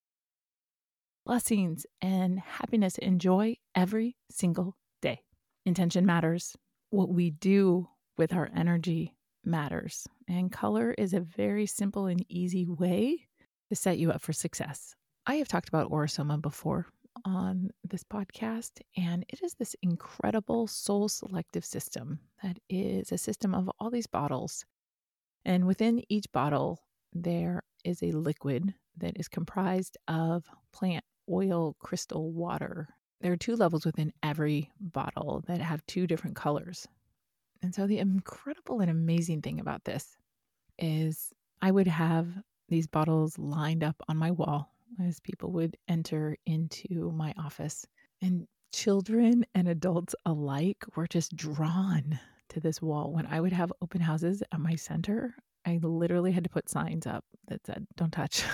blessings 1.27 1.85
and 2.01 2.39
happiness 2.41 2.97
and 2.97 3.21
joy 3.21 3.57
every 3.75 4.17
single 4.31 4.75
day. 5.03 5.21
Intention 5.67 6.07
matters. 6.07 6.57
What 6.89 7.11
we 7.11 7.29
do 7.31 7.89
with 8.19 8.35
our 8.35 8.51
energy 8.55 9.15
matters. 9.45 10.07
And 10.29 10.53
color 10.53 10.95
is 10.99 11.15
a 11.15 11.21
very 11.21 11.65
simple 11.65 12.07
and 12.07 12.25
easy 12.29 12.67
way 12.67 13.29
to 13.71 13.77
set 13.77 13.99
you 13.99 14.11
up 14.11 14.21
for 14.21 14.33
success. 14.33 14.95
I 15.27 15.37
have 15.37 15.49
talked 15.49 15.69
about 15.69 15.91
Aura-Soma 15.91 16.39
before 16.39 16.87
on 17.25 17.71
this 17.85 18.05
podcast, 18.05 18.81
and 18.97 19.25
it 19.29 19.41
is 19.43 19.55
this 19.55 19.75
incredible 19.83 20.67
soul 20.67 21.09
selective 21.09 21.65
system 21.65 22.21
that 22.43 22.59
is 22.69 23.13
a 23.13 23.19
system 23.19 23.55
of 23.55 23.71
all 23.79 23.91
these 23.91 24.07
bottles. 24.07 24.65
And 25.45 25.67
within 25.67 26.03
each 26.09 26.31
bottle, 26.33 26.83
there 27.13 27.63
is 27.85 28.03
a 28.03 28.13
liquid 28.13 28.75
that 28.97 29.19
is 29.19 29.29
comprised 29.29 29.97
of 30.09 30.45
plant 30.73 31.05
oil, 31.31 31.77
crystal, 31.79 32.33
water. 32.33 32.89
There 33.21 33.33
are 33.33 33.37
two 33.37 33.57
levels 33.57 33.85
within 33.85 34.13
every 34.23 34.71
bottle 34.81 35.45
that 35.47 35.61
have 35.61 35.85
two 35.87 36.07
different 36.07 36.37
colors. 36.37 36.87
And 37.63 37.75
so, 37.75 37.87
the 37.87 37.99
incredible 37.99 38.81
and 38.81 38.91
amazing 38.91 39.43
thing 39.43 39.61
about 39.61 39.85
this 39.85 40.17
is 40.79 41.33
I 41.61 41.71
would 41.71 41.89
have 41.89 42.29
these 42.69 42.87
bottles 42.87 43.39
lined 43.39 43.83
up 43.83 43.97
on 44.09 44.17
my 44.17 44.31
wall 44.31 44.73
as 45.03 45.21
people 45.21 45.53
would 45.53 45.77
enter 45.89 46.37
into 46.47 47.11
my 47.13 47.35
office. 47.39 47.87
And 48.23 48.47
children 48.73 49.45
and 49.55 49.69
adults 49.69 50.15
alike 50.25 50.85
were 50.97 51.07
just 51.07 51.37
drawn 51.37 52.19
to 52.51 52.61
this 52.61 52.81
wall. 52.81 53.13
When 53.13 53.27
I 53.27 53.41
would 53.41 53.53
have 53.53 53.73
open 53.83 54.01
houses 54.01 54.43
at 54.53 54.61
my 54.61 54.75
center, 54.77 55.35
I 55.67 55.79
literally 55.83 56.33
had 56.33 56.45
to 56.45 56.51
put 56.51 56.69
signs 56.69 57.07
up 57.07 57.25
that 57.49 57.67
said, 57.67 57.87
don't 57.97 58.13
touch, 58.13 58.45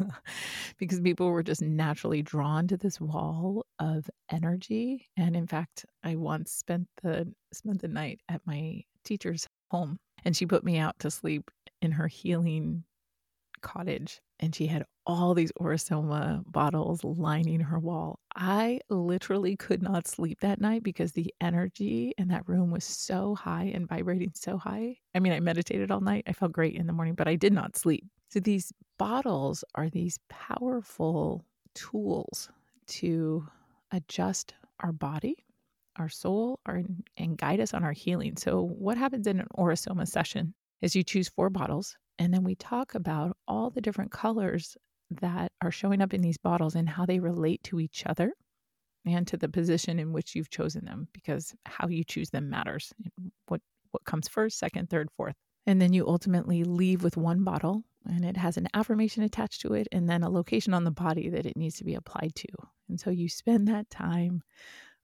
because 0.78 1.00
people 1.00 1.30
were 1.30 1.42
just 1.42 1.62
naturally 1.62 2.22
drawn 2.22 2.68
to 2.68 2.76
this 2.76 3.00
wall 3.00 3.64
of 3.78 4.08
energy. 4.30 5.08
And 5.16 5.36
in 5.36 5.46
fact, 5.46 5.84
I 6.04 6.16
once 6.16 6.52
spent 6.52 6.88
the 7.02 7.32
spent 7.52 7.80
the 7.80 7.88
night 7.88 8.20
at 8.28 8.42
my 8.46 8.82
teacher's 9.04 9.46
home 9.70 9.98
and 10.24 10.36
she 10.36 10.46
put 10.46 10.64
me 10.64 10.78
out 10.78 10.98
to 11.00 11.10
sleep 11.10 11.50
in 11.82 11.92
her 11.92 12.06
healing 12.06 12.84
cottage 13.66 14.20
and 14.38 14.54
she 14.54 14.66
had 14.66 14.84
all 15.06 15.34
these 15.34 15.52
Aura-Soma 15.56 16.42
bottles 16.46 17.02
lining 17.02 17.60
her 17.60 17.78
wall. 17.78 18.20
I 18.34 18.80
literally 18.88 19.56
could 19.56 19.82
not 19.82 20.06
sleep 20.06 20.40
that 20.40 20.60
night 20.60 20.82
because 20.84 21.12
the 21.12 21.34
energy 21.40 22.12
in 22.16 22.28
that 22.28 22.48
room 22.48 22.70
was 22.70 22.84
so 22.84 23.34
high 23.34 23.72
and 23.74 23.88
vibrating 23.88 24.32
so 24.34 24.56
high. 24.56 24.96
I 25.14 25.18
mean, 25.18 25.32
I 25.32 25.40
meditated 25.40 25.90
all 25.90 26.00
night. 26.00 26.24
I 26.28 26.32
felt 26.32 26.52
great 26.52 26.76
in 26.76 26.86
the 26.86 26.92
morning, 26.92 27.14
but 27.14 27.28
I 27.28 27.34
did 27.34 27.52
not 27.52 27.76
sleep. 27.76 28.04
So 28.28 28.40
these 28.40 28.72
bottles 28.98 29.64
are 29.74 29.88
these 29.88 30.18
powerful 30.28 31.44
tools 31.74 32.48
to 32.88 33.46
adjust 33.92 34.54
our 34.80 34.92
body, 34.92 35.44
our 35.96 36.08
soul, 36.08 36.60
our, 36.66 36.82
and 37.16 37.36
guide 37.36 37.60
us 37.60 37.74
on 37.74 37.82
our 37.82 37.92
healing. 37.92 38.36
So 38.36 38.62
what 38.62 38.96
happens 38.96 39.26
in 39.26 39.40
an 39.40 39.48
Aura-Soma 39.54 40.06
session 40.06 40.54
is 40.82 40.94
you 40.94 41.02
choose 41.02 41.28
four 41.28 41.50
bottles 41.50 41.96
and 42.18 42.32
then 42.32 42.44
we 42.44 42.54
talk 42.54 42.94
about 42.94 43.36
all 43.46 43.70
the 43.70 43.80
different 43.80 44.10
colors 44.10 44.76
that 45.10 45.52
are 45.60 45.70
showing 45.70 46.02
up 46.02 46.12
in 46.12 46.22
these 46.22 46.38
bottles 46.38 46.74
and 46.74 46.88
how 46.88 47.06
they 47.06 47.18
relate 47.18 47.62
to 47.64 47.80
each 47.80 48.04
other 48.06 48.32
and 49.04 49.26
to 49.28 49.36
the 49.36 49.48
position 49.48 49.98
in 49.98 50.12
which 50.12 50.34
you've 50.34 50.50
chosen 50.50 50.84
them 50.84 51.08
because 51.12 51.54
how 51.64 51.88
you 51.88 52.02
choose 52.02 52.30
them 52.30 52.50
matters. 52.50 52.92
What 53.46 53.60
what 53.92 54.04
comes 54.04 54.28
first, 54.28 54.58
second, 54.58 54.90
third, 54.90 55.08
fourth. 55.16 55.36
And 55.66 55.80
then 55.80 55.92
you 55.92 56.06
ultimately 56.06 56.64
leave 56.64 57.02
with 57.02 57.16
one 57.16 57.44
bottle 57.44 57.82
and 58.04 58.24
it 58.24 58.36
has 58.36 58.56
an 58.56 58.68
affirmation 58.74 59.22
attached 59.22 59.62
to 59.62 59.74
it 59.74 59.88
and 59.90 60.08
then 60.08 60.22
a 60.22 60.28
location 60.28 60.74
on 60.74 60.84
the 60.84 60.90
body 60.90 61.28
that 61.30 61.46
it 61.46 61.56
needs 61.56 61.76
to 61.76 61.84
be 61.84 61.94
applied 61.94 62.34
to. 62.36 62.48
And 62.88 63.00
so 63.00 63.10
you 63.10 63.28
spend 63.28 63.68
that 63.68 63.88
time 63.90 64.42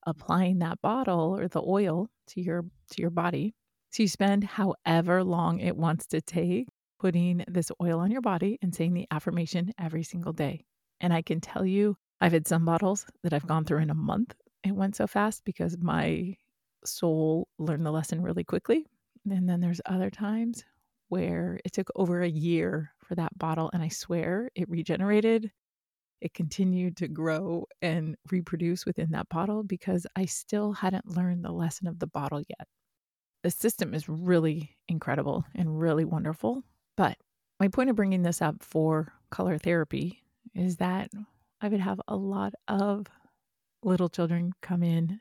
applying 0.07 0.59
that 0.59 0.81
bottle 0.83 1.37
or 1.39 1.49
the 1.49 1.63
oil 1.63 2.09
to 2.29 2.41
your 2.41 2.63
to 2.63 3.01
your 3.01 3.11
body. 3.11 3.55
So 3.91 4.03
you 4.03 4.09
spend 4.09 4.45
however 4.45 5.23
long 5.25 5.61
it 5.61 5.77
wants 5.77 6.07
to 6.09 6.21
take 6.21 6.69
putting 7.03 7.45
this 7.49 7.73
oil 7.83 7.99
on 7.99 8.13
your 8.13 8.21
body 8.21 8.61
and 8.63 8.73
saying 8.73 8.95
the 8.95 9.09
affirmation 9.11 9.73
every 9.77 10.05
single 10.05 10.33
day. 10.33 10.65
And 11.01 11.13
I 11.13 11.21
can 11.21 11.41
tell 11.41 11.67
you, 11.67 11.97
I've 12.21 12.31
had 12.31 12.47
some 12.47 12.65
bottles 12.65 13.05
that 13.25 13.33
I've 13.33 13.47
gone 13.49 13.65
through 13.65 13.81
in 13.81 13.91
a 13.91 13.95
month. 13.95 14.33
It 14.63 14.71
went 14.71 14.95
so 14.95 15.09
fast 15.09 15.45
because 15.45 15.77
my 15.81 16.37
soul 16.85 17.49
learned 17.59 17.85
the 17.85 17.91
lesson 17.91 18.23
really 18.23 18.45
quickly. 18.45 18.87
And 19.29 19.49
then 19.49 19.61
there's 19.61 19.81
other 19.85 20.11
times 20.11 20.65
where 21.09 21.59
it 21.65 21.73
took 21.73 21.91
over 21.97 22.23
a 22.23 22.29
year 22.29 22.93
for 23.05 23.17
that 23.17 23.37
bottle. 23.37 23.69
And 23.75 23.83
I 23.83 23.89
swear 23.89 24.49
it 24.55 24.71
regenerated. 24.71 25.51
It 26.21 26.35
continued 26.35 26.97
to 26.99 27.09
grow 27.09 27.67
and 27.83 28.15
reproduce 28.31 28.87
within 28.87 29.11
that 29.11 29.29
bottle 29.29 29.65
because 29.65 30.07
I 30.15 30.27
still 30.27 30.73
hadn't 30.73 31.17
learned 31.17 31.45
the 31.45 31.51
lesson 31.51 31.89
of 31.89 31.99
the 31.99 32.07
bottle 32.07 32.45
yet. 32.49 32.69
The 33.43 33.51
system 33.51 33.93
is 33.93 34.09
really 34.09 34.77
incredible 34.87 35.45
and 35.57 35.81
really 35.81 36.05
wonderful. 36.05 36.63
But 36.97 37.17
my 37.61 37.69
point 37.69 37.91
of 37.91 37.97
bringing 37.97 38.23
this 38.23 38.43
up 38.43 38.63
for 38.63 39.13
color 39.31 39.59
therapy 39.59 40.23
is 40.55 40.77
that 40.77 41.11
I 41.61 41.69
would 41.69 41.81
have 41.81 42.01
a 42.09 42.17
lot 42.17 42.55
of 42.69 43.07
little 43.83 44.09
children 44.09 44.53
come 44.61 44.83
in 44.83 45.21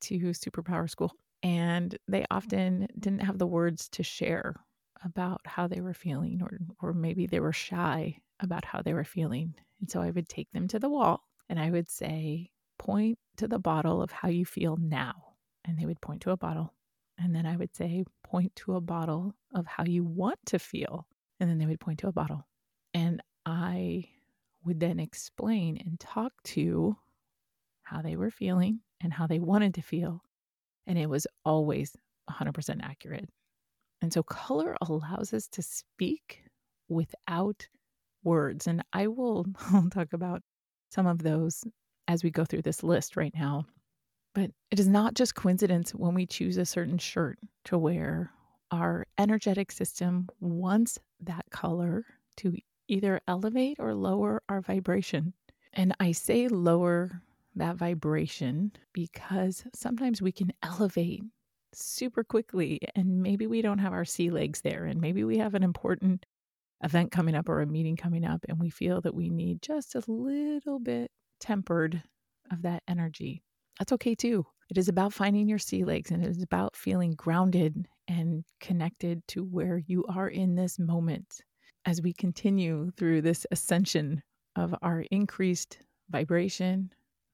to 0.00 0.18
superpower 0.18 0.88
school 0.90 1.12
and 1.42 1.96
they 2.08 2.24
often 2.30 2.88
didn't 2.98 3.22
have 3.22 3.38
the 3.38 3.46
words 3.46 3.88
to 3.90 4.02
share 4.02 4.54
about 5.04 5.40
how 5.44 5.66
they 5.68 5.80
were 5.80 5.94
feeling 5.94 6.40
or 6.42 6.58
or 6.80 6.92
maybe 6.92 7.26
they 7.26 7.40
were 7.40 7.52
shy 7.52 8.16
about 8.40 8.64
how 8.64 8.80
they 8.82 8.94
were 8.94 9.04
feeling. 9.04 9.54
And 9.80 9.90
so 9.90 10.00
i 10.00 10.10
would 10.10 10.28
take 10.28 10.50
them 10.52 10.66
to 10.68 10.78
the 10.78 10.88
wall 10.88 11.22
and 11.48 11.60
i 11.60 11.70
would 11.70 11.88
say 11.88 12.50
point 12.78 13.18
to 13.36 13.46
the 13.46 13.58
bottle 13.58 14.02
of 14.02 14.10
how 14.10 14.28
you 14.28 14.44
feel 14.44 14.76
now. 14.76 15.14
And 15.66 15.78
they 15.78 15.86
would 15.86 16.00
point 16.00 16.22
to 16.22 16.30
a 16.30 16.36
bottle 16.36 16.74
and 17.18 17.34
then 17.34 17.46
i 17.46 17.56
would 17.56 17.74
say 17.74 18.04
point 18.34 18.54
to 18.56 18.74
a 18.74 18.80
bottle 18.80 19.32
of 19.54 19.64
how 19.64 19.84
you 19.84 20.02
want 20.02 20.38
to 20.46 20.58
feel. 20.58 21.06
And 21.38 21.48
then 21.48 21.58
they 21.58 21.66
would 21.66 21.78
point 21.78 22.00
to 22.00 22.08
a 22.08 22.12
bottle. 22.12 22.44
And 22.92 23.22
I 23.46 24.08
would 24.64 24.80
then 24.80 24.98
explain 24.98 25.78
and 25.84 26.00
talk 26.00 26.32
to 26.42 26.96
how 27.82 28.02
they 28.02 28.16
were 28.16 28.32
feeling 28.32 28.80
and 29.00 29.12
how 29.12 29.28
they 29.28 29.38
wanted 29.38 29.74
to 29.74 29.82
feel. 29.82 30.20
And 30.88 30.98
it 30.98 31.08
was 31.08 31.28
always 31.44 31.94
100% 32.28 32.80
accurate. 32.82 33.28
And 34.02 34.12
so 34.12 34.24
color 34.24 34.76
allows 34.82 35.32
us 35.32 35.46
to 35.52 35.62
speak 35.62 36.42
without 36.88 37.68
words. 38.24 38.66
And 38.66 38.82
I 38.92 39.06
will 39.06 39.46
talk 39.92 40.12
about 40.12 40.42
some 40.90 41.06
of 41.06 41.22
those 41.22 41.62
as 42.08 42.24
we 42.24 42.32
go 42.32 42.44
through 42.44 42.62
this 42.62 42.82
list 42.82 43.16
right 43.16 43.32
now. 43.32 43.64
But 44.34 44.50
it 44.70 44.80
is 44.80 44.88
not 44.88 45.14
just 45.14 45.34
coincidence 45.34 45.94
when 45.94 46.14
we 46.14 46.26
choose 46.26 46.56
a 46.56 46.66
certain 46.66 46.98
shirt 46.98 47.38
to 47.66 47.78
wear. 47.78 48.30
Our 48.70 49.06
energetic 49.18 49.70
system 49.70 50.28
wants 50.40 50.98
that 51.20 51.44
color 51.50 52.04
to 52.38 52.56
either 52.88 53.20
elevate 53.28 53.76
or 53.78 53.94
lower 53.94 54.42
our 54.48 54.60
vibration. 54.60 55.32
And 55.72 55.94
I 56.00 56.12
say 56.12 56.48
lower 56.48 57.22
that 57.56 57.76
vibration 57.76 58.72
because 58.92 59.64
sometimes 59.74 60.20
we 60.20 60.32
can 60.32 60.52
elevate 60.62 61.22
super 61.72 62.24
quickly 62.24 62.80
and 62.94 63.22
maybe 63.22 63.46
we 63.46 63.62
don't 63.62 63.78
have 63.78 63.92
our 63.92 64.04
sea 64.04 64.30
legs 64.30 64.60
there 64.60 64.84
and 64.84 65.00
maybe 65.00 65.24
we 65.24 65.38
have 65.38 65.54
an 65.54 65.62
important 65.62 66.24
event 66.82 67.10
coming 67.10 67.34
up 67.34 67.48
or 67.48 67.60
a 67.60 67.66
meeting 67.66 67.96
coming 67.96 68.24
up 68.24 68.44
and 68.48 68.60
we 68.60 68.70
feel 68.70 69.00
that 69.00 69.14
we 69.14 69.30
need 69.30 69.62
just 69.62 69.94
a 69.94 70.02
little 70.06 70.78
bit 70.78 71.10
tempered 71.40 72.02
of 72.52 72.62
that 72.62 72.82
energy. 72.86 73.42
That's 73.78 73.92
okay 73.92 74.14
too. 74.14 74.46
It 74.70 74.78
is 74.78 74.88
about 74.88 75.12
finding 75.12 75.48
your 75.48 75.58
sea 75.58 75.84
legs 75.84 76.10
and 76.10 76.24
it 76.24 76.28
is 76.28 76.42
about 76.42 76.76
feeling 76.76 77.12
grounded 77.12 77.86
and 78.08 78.44
connected 78.60 79.26
to 79.28 79.44
where 79.44 79.78
you 79.86 80.04
are 80.08 80.28
in 80.28 80.54
this 80.54 80.78
moment 80.78 81.40
as 81.84 82.00
we 82.00 82.12
continue 82.12 82.90
through 82.96 83.22
this 83.22 83.46
ascension 83.50 84.22
of 84.56 84.74
our 84.82 85.04
increased 85.10 85.78
vibration. 86.10 86.90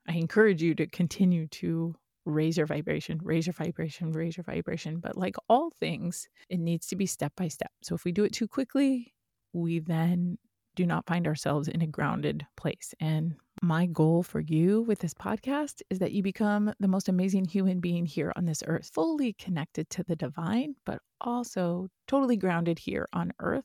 I 0.09 0.15
encourage 0.15 0.63
you 0.63 0.75
to 0.77 0.87
continue 0.87 1.47
to 1.49 1.95
raise 2.25 2.57
your 2.57 2.67
vibration, 2.67 3.21
raise 3.23 3.47
your 3.47 3.55
vibration, 3.55 4.13
raise 4.13 4.37
your 4.37 4.45
vibration. 4.45 4.99
But 4.99 5.17
like 5.17 5.37
all 5.49 5.71
things, 5.79 6.29
it 6.49 6.59
needs 6.59 6.87
to 6.89 6.97
be 6.97 7.07
step 7.07 7.33
by 7.37 7.49
step. 7.49 7.71
So 7.83 7.95
if 7.95 8.05
we 8.05 8.13
do 8.13 8.25
it 8.25 8.33
too 8.33 8.49
quickly, 8.49 9.15
we 9.53 9.79
then 9.79 10.39
do 10.77 10.87
not 10.87 11.07
find 11.07 11.27
ourselves 11.27 11.69
in 11.69 11.83
a 11.83 11.87
grounded 11.87 12.47
place. 12.57 12.95
And 13.01 13.35
my 13.63 13.87
goal 13.87 14.23
for 14.23 14.41
you 14.41 14.83
with 14.83 15.01
this 15.01 15.15
podcast 15.15 15.83
is 15.91 15.99
that 15.99 16.13
you 16.13 16.23
become 16.23 16.73
the 16.81 16.89
most 16.89 17.09
amazing 17.09 17.45
human 17.45 17.81
being 17.81 18.07
here 18.07 18.33
on 18.37 18.47
this 18.47 18.63
earth, 18.67 18.91
fully 18.93 19.35
connected 19.35 19.91
to 19.91 20.03
the 20.03 20.17
divine, 20.17 20.75
but 20.87 21.01
also 21.21 21.89
totally 22.09 22.37
grounded 22.37 22.79
here 22.79 23.07
on 23.13 23.33
earth, 23.41 23.65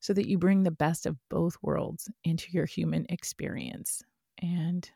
so 0.00 0.12
that 0.12 0.28
you 0.28 0.38
bring 0.38 0.62
the 0.62 0.70
best 0.70 1.06
of 1.06 1.16
both 1.28 1.56
worlds 1.62 2.08
into 2.24 2.50
your 2.52 2.66
human 2.66 3.06
experience. 3.08 4.02
And 4.40 4.90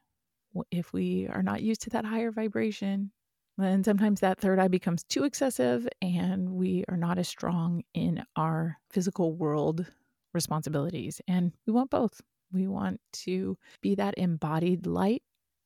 if 0.71 0.93
we 0.93 1.29
are 1.29 1.43
not 1.43 1.63
used 1.63 1.83
to 1.83 1.91
that 1.91 2.05
higher 2.05 2.33
vibration, 2.33 3.13
then 3.59 3.85
sometimes 3.85 4.21
that 4.21 4.39
third 4.39 4.59
eye 4.59 4.69
becomes 4.69 5.05
too 5.05 5.25
excessive 5.25 5.87
and 6.03 6.51
we 6.51 6.85
are 6.89 6.97
not 6.97 7.19
as 7.19 7.29
strong 7.29 7.83
in 7.95 8.23
our 8.37 8.79
physical 8.91 9.35
world 9.35 9.87
responsibilities. 10.35 11.21
And 11.29 11.53
we 11.67 11.73
want 11.73 11.91
both. 11.91 12.21
We 12.53 12.69
want 12.69 13.01
to 13.25 13.57
be 13.83 13.95
that 13.97 14.15
embodied 14.17 14.87
light 14.87 15.23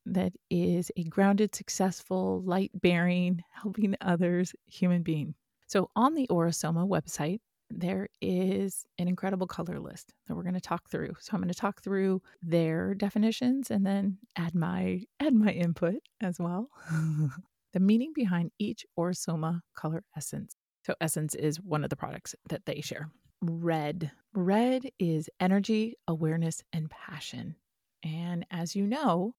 that 0.06 0.32
is 0.50 0.90
a 0.96 1.04
grounded, 1.04 1.54
successful, 1.54 2.42
light 2.42 2.70
bearing, 2.74 3.42
helping 3.62 3.94
others 4.00 4.54
human 4.66 5.02
being. 5.02 5.34
So 5.66 5.90
on 5.94 6.14
the 6.14 6.26
Aura-Soma 6.28 6.86
website, 6.86 7.40
there 7.70 8.08
is 8.20 8.84
an 8.98 9.06
incredible 9.06 9.46
color 9.46 9.78
list 9.78 10.12
that 10.26 10.34
we're 10.34 10.42
going 10.42 10.54
to 10.54 10.60
talk 10.60 10.90
through. 10.90 11.14
So 11.20 11.30
I'm 11.32 11.40
going 11.40 11.52
to 11.52 11.58
talk 11.58 11.82
through 11.82 12.20
their 12.42 12.94
definitions 12.94 13.70
and 13.70 13.86
then 13.86 14.18
add 14.36 14.54
my 14.54 15.02
add 15.20 15.34
my 15.34 15.50
input 15.50 15.96
as 16.20 16.40
well. 16.40 16.68
the 17.72 17.80
meaning 17.80 18.12
behind 18.14 18.50
each 18.58 18.84
Aura-Soma 18.96 19.62
color 19.76 20.02
essence. 20.16 20.56
So 20.84 20.94
essence 21.00 21.34
is 21.34 21.60
one 21.60 21.84
of 21.84 21.90
the 21.90 21.96
products 21.96 22.34
that 22.48 22.66
they 22.66 22.80
share. 22.80 23.10
Red. 23.42 24.12
Red 24.34 24.90
is 24.98 25.30
energy, 25.40 25.96
awareness, 26.06 26.62
and 26.72 26.90
passion. 26.90 27.56
And 28.02 28.46
as 28.50 28.76
you 28.76 28.86
know, 28.86 29.34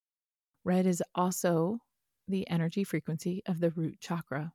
red 0.63 0.85
is 0.85 1.03
also 1.15 1.79
the 2.27 2.49
energy 2.49 2.83
frequency 2.83 3.41
of 3.45 3.59
the 3.59 3.71
root 3.71 3.99
chakra. 3.99 4.53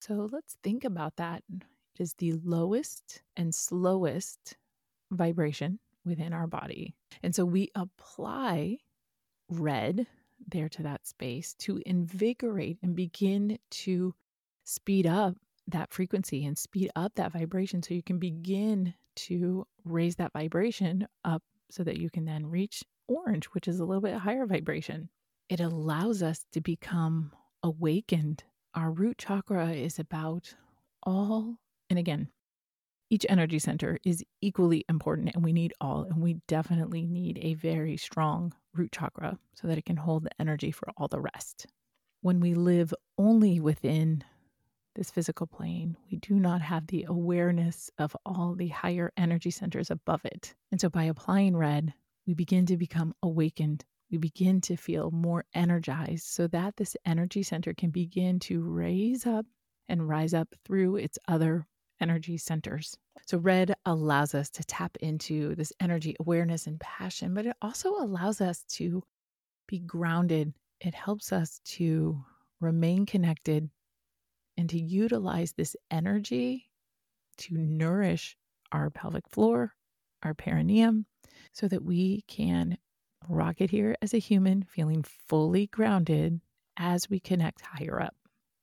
So 0.00 0.28
let's 0.32 0.56
think 0.62 0.84
about 0.84 1.16
that. 1.16 1.42
It 1.50 1.62
is 1.98 2.14
the 2.14 2.32
lowest 2.44 3.22
and 3.36 3.54
slowest 3.54 4.56
vibration 5.10 5.80
within 6.04 6.32
our 6.32 6.46
body. 6.46 6.94
And 7.22 7.34
so 7.34 7.44
we 7.44 7.70
apply 7.74 8.78
red 9.48 10.06
there 10.46 10.68
to 10.68 10.82
that 10.84 11.06
space 11.06 11.54
to 11.54 11.82
invigorate 11.84 12.78
and 12.82 12.94
begin 12.94 13.58
to 13.70 14.14
speed 14.64 15.06
up 15.06 15.36
that 15.68 15.92
frequency 15.92 16.44
and 16.46 16.56
speed 16.58 16.90
up 16.96 17.12
that 17.16 17.32
vibration 17.32 17.82
so 17.82 17.94
you 17.94 18.02
can 18.02 18.18
begin 18.18 18.94
to 19.16 19.66
raise 19.84 20.16
that 20.16 20.32
vibration 20.32 21.06
up 21.24 21.42
so 21.70 21.84
that 21.84 21.98
you 21.98 22.10
can 22.10 22.24
then 22.24 22.46
reach 22.46 22.84
orange, 23.08 23.46
which 23.46 23.68
is 23.68 23.80
a 23.80 23.84
little 23.84 24.00
bit 24.00 24.14
higher 24.14 24.46
vibration. 24.46 25.08
It 25.48 25.60
allows 25.60 26.22
us 26.22 26.44
to 26.52 26.60
become 26.60 27.32
awakened. 27.62 28.44
Our 28.74 28.90
root 28.90 29.18
chakra 29.18 29.70
is 29.70 29.98
about 29.98 30.54
all 31.02 31.58
and 31.90 31.98
again, 31.98 32.28
each 33.10 33.24
energy 33.28 33.58
center 33.58 33.98
is 34.04 34.22
equally 34.42 34.84
important 34.88 35.30
and 35.34 35.42
we 35.42 35.52
need 35.52 35.72
all. 35.80 36.02
And 36.02 36.22
we 36.22 36.34
definitely 36.46 37.06
need 37.06 37.38
a 37.40 37.54
very 37.54 37.96
strong 37.96 38.52
root 38.74 38.92
chakra 38.92 39.38
so 39.54 39.66
that 39.66 39.78
it 39.78 39.86
can 39.86 39.96
hold 39.96 40.24
the 40.24 40.40
energy 40.40 40.70
for 40.70 40.88
all 40.96 41.08
the 41.08 41.20
rest. 41.20 41.66
When 42.20 42.40
we 42.40 42.54
live 42.54 42.92
only 43.16 43.60
within 43.60 44.24
this 44.98 45.10
physical 45.12 45.46
plane, 45.46 45.96
we 46.10 46.18
do 46.18 46.34
not 46.34 46.60
have 46.60 46.88
the 46.88 47.04
awareness 47.04 47.88
of 47.98 48.16
all 48.26 48.56
the 48.56 48.66
higher 48.66 49.12
energy 49.16 49.50
centers 49.50 49.92
above 49.92 50.24
it. 50.24 50.54
And 50.72 50.80
so 50.80 50.90
by 50.90 51.04
applying 51.04 51.56
red, 51.56 51.94
we 52.26 52.34
begin 52.34 52.66
to 52.66 52.76
become 52.76 53.14
awakened. 53.22 53.84
We 54.10 54.18
begin 54.18 54.60
to 54.62 54.76
feel 54.76 55.12
more 55.12 55.44
energized 55.54 56.26
so 56.26 56.48
that 56.48 56.76
this 56.76 56.96
energy 57.06 57.44
center 57.44 57.74
can 57.74 57.90
begin 57.90 58.40
to 58.40 58.60
raise 58.60 59.24
up 59.24 59.46
and 59.88 60.08
rise 60.08 60.34
up 60.34 60.48
through 60.64 60.96
its 60.96 61.16
other 61.28 61.64
energy 62.00 62.36
centers. 62.36 62.96
So, 63.24 63.38
red 63.38 63.74
allows 63.86 64.34
us 64.34 64.50
to 64.50 64.64
tap 64.64 64.96
into 65.00 65.54
this 65.54 65.72
energy 65.78 66.16
awareness 66.18 66.66
and 66.66 66.80
passion, 66.80 67.34
but 67.34 67.46
it 67.46 67.56
also 67.62 67.90
allows 67.90 68.40
us 68.40 68.64
to 68.70 69.04
be 69.68 69.78
grounded. 69.78 70.54
It 70.80 70.94
helps 70.94 71.32
us 71.32 71.60
to 71.76 72.24
remain 72.60 73.06
connected 73.06 73.70
and 74.58 74.68
to 74.68 74.78
utilize 74.78 75.52
this 75.52 75.76
energy 75.90 76.68
to 77.38 77.56
nourish 77.56 78.36
our 78.72 78.90
pelvic 78.90 79.26
floor, 79.30 79.72
our 80.22 80.34
perineum, 80.34 81.06
so 81.52 81.68
that 81.68 81.84
we 81.84 82.22
can 82.26 82.76
rocket 83.28 83.70
here 83.70 83.94
as 84.02 84.12
a 84.12 84.18
human, 84.18 84.64
feeling 84.64 85.04
fully 85.28 85.68
grounded 85.68 86.40
as 86.76 87.08
we 87.08 87.20
connect 87.20 87.60
higher 87.60 88.02
up. 88.02 88.16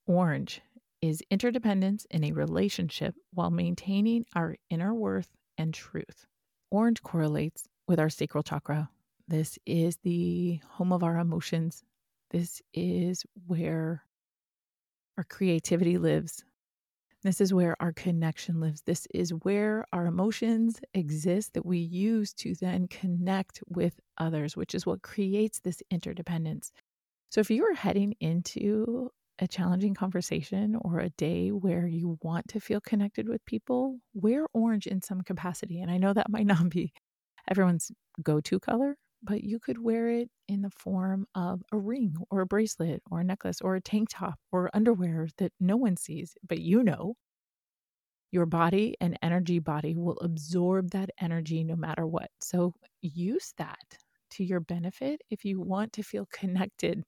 Orange 0.06 0.62
is 1.02 1.24
interdependence 1.32 2.06
in 2.12 2.26
a 2.26 2.34
relationship 2.34 3.16
while 3.34 3.50
maintaining 3.50 4.26
our 4.36 4.58
inner 4.70 4.94
worth 4.94 5.30
and 5.58 5.74
truth. 5.74 6.26
Orange 6.72 7.02
correlates 7.04 7.68
with 7.88 8.00
our 8.00 8.10
sacral 8.10 8.44
chakra. 8.44 8.90
This 9.28 9.58
is 9.66 9.98
the 10.04 10.60
home 10.68 10.92
of 10.92 11.04
our 11.04 11.18
emotions. 11.18 11.84
This 12.32 12.62
is 12.74 13.24
where 13.48 14.04
our 15.18 15.24
creativity 15.24 15.98
lives. 15.98 16.44
This 17.24 17.42
is 17.42 17.54
where 17.54 17.76
our 17.82 17.92
connection 17.92 18.60
lives. 18.60 18.82
This 18.82 19.08
is 19.14 19.32
where 19.32 19.86
our 19.92 20.06
emotions 20.06 20.80
exist 20.94 21.54
that 21.54 21.66
we 21.66 21.80
use 21.80 22.34
to 22.36 22.54
then 22.56 22.88
connect 22.88 23.62
with 23.68 24.00
others, 24.20 24.56
which 24.56 24.76
is 24.76 24.86
what 24.86 25.02
creates 25.02 25.60
this 25.60 25.82
interdependence. 25.90 26.72
So, 27.32 27.42
if 27.42 27.50
you 27.50 27.66
are 27.66 27.74
heading 27.74 28.14
into 28.20 29.10
a 29.40 29.48
challenging 29.48 29.94
conversation 29.94 30.78
or 30.82 31.00
a 31.00 31.10
day 31.10 31.50
where 31.50 31.88
you 31.88 32.18
want 32.22 32.48
to 32.50 32.60
feel 32.60 32.80
connected 32.80 33.28
with 33.28 33.46
people, 33.46 34.00
wear 34.14 34.46
orange 34.54 34.88
in 34.88 35.02
some 35.02 35.22
capacity. 35.22 35.82
And 35.82 35.92
I 35.92 35.98
know 35.98 36.14
that 36.14 36.30
might 36.30 36.46
not 36.46 36.70
be 36.70 36.94
everyone's 37.50 37.92
go 38.24 38.40
to 38.42 38.60
color, 38.60 38.98
but 39.24 39.44
you 39.44 39.60
could 39.60 39.82
wear 39.82 40.10
it 40.10 40.30
in 40.48 40.62
the 40.62 40.70
form 40.70 41.28
of 41.36 41.62
a 41.72 41.78
ring 41.78 42.16
or 42.30 42.42
a 42.42 42.46
bracelet 42.46 43.02
or 43.10 43.20
a 43.22 43.24
necklace 43.24 43.62
or 43.62 43.76
a 43.76 43.82
tank 43.82 44.10
top 44.12 44.40
or 44.52 44.70
underwear 44.74 45.28
that 45.38 45.52
no 45.60 45.78
one 45.78 45.98
sees, 45.98 46.36
but 46.48 46.60
you 46.60 46.84
know. 46.84 47.16
Your 48.32 48.46
body 48.46 48.96
and 49.00 49.18
energy 49.22 49.60
body 49.60 49.96
will 49.96 50.18
absorb 50.20 50.92
that 50.92 51.10
energy 51.22 51.64
no 51.64 51.76
matter 51.76 52.06
what. 52.06 52.30
So 52.42 52.74
use 53.02 53.54
that 53.58 53.98
to 54.32 54.44
your 54.44 54.60
benefit 54.60 55.22
if 55.30 55.46
you 55.46 55.62
want 55.62 55.94
to 55.94 56.04
feel 56.04 56.28
connected 56.32 57.04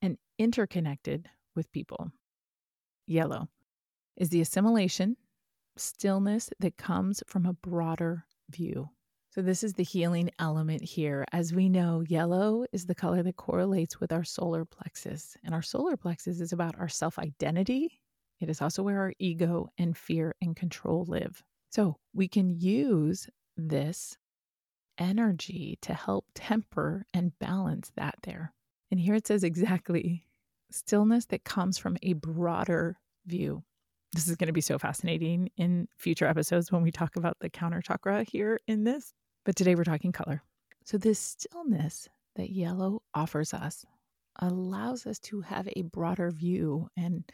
and 0.00 0.18
interconnected 0.38 1.28
with 1.54 1.70
people. 1.70 2.10
Yellow 3.06 3.48
is 4.16 4.30
the 4.30 4.40
assimilation, 4.40 5.16
stillness 5.76 6.50
that 6.58 6.76
comes 6.76 7.22
from 7.26 7.46
a 7.46 7.52
broader 7.52 8.24
view. 8.50 8.88
So, 9.34 9.40
this 9.40 9.64
is 9.64 9.72
the 9.72 9.82
healing 9.82 10.30
element 10.38 10.82
here. 10.82 11.24
As 11.32 11.54
we 11.54 11.70
know, 11.70 12.02
yellow 12.06 12.66
is 12.70 12.84
the 12.84 12.94
color 12.94 13.22
that 13.22 13.36
correlates 13.36 13.98
with 13.98 14.12
our 14.12 14.24
solar 14.24 14.66
plexus. 14.66 15.38
And 15.42 15.54
our 15.54 15.62
solar 15.62 15.96
plexus 15.96 16.38
is 16.38 16.52
about 16.52 16.78
our 16.78 16.88
self 16.88 17.18
identity. 17.18 18.02
It 18.40 18.50
is 18.50 18.60
also 18.60 18.82
where 18.82 19.00
our 19.00 19.14
ego 19.18 19.70
and 19.78 19.96
fear 19.96 20.34
and 20.42 20.54
control 20.54 21.06
live. 21.08 21.42
So, 21.70 21.96
we 22.12 22.28
can 22.28 22.60
use 22.60 23.26
this 23.56 24.18
energy 24.98 25.78
to 25.80 25.94
help 25.94 26.26
temper 26.34 27.06
and 27.14 27.32
balance 27.38 27.90
that 27.96 28.16
there. 28.24 28.52
And 28.90 29.00
here 29.00 29.14
it 29.14 29.26
says 29.26 29.44
exactly 29.44 30.26
stillness 30.70 31.24
that 31.26 31.44
comes 31.44 31.78
from 31.78 31.96
a 32.02 32.12
broader 32.12 32.98
view. 33.24 33.62
This 34.12 34.28
is 34.28 34.36
going 34.36 34.48
to 34.48 34.52
be 34.52 34.60
so 34.60 34.78
fascinating 34.78 35.48
in 35.56 35.88
future 35.96 36.26
episodes 36.26 36.70
when 36.70 36.82
we 36.82 36.92
talk 36.92 37.16
about 37.16 37.38
the 37.40 37.48
counter 37.48 37.80
chakra 37.80 38.24
here 38.24 38.60
in 38.66 38.84
this. 38.84 39.14
But 39.44 39.56
today 39.56 39.74
we're 39.74 39.84
talking 39.84 40.12
color. 40.12 40.42
So, 40.84 40.98
this 40.98 41.18
stillness 41.18 42.08
that 42.36 42.50
yellow 42.50 43.02
offers 43.14 43.52
us 43.52 43.84
allows 44.36 45.06
us 45.06 45.18
to 45.18 45.40
have 45.42 45.68
a 45.74 45.82
broader 45.82 46.30
view 46.30 46.88
and 46.96 47.24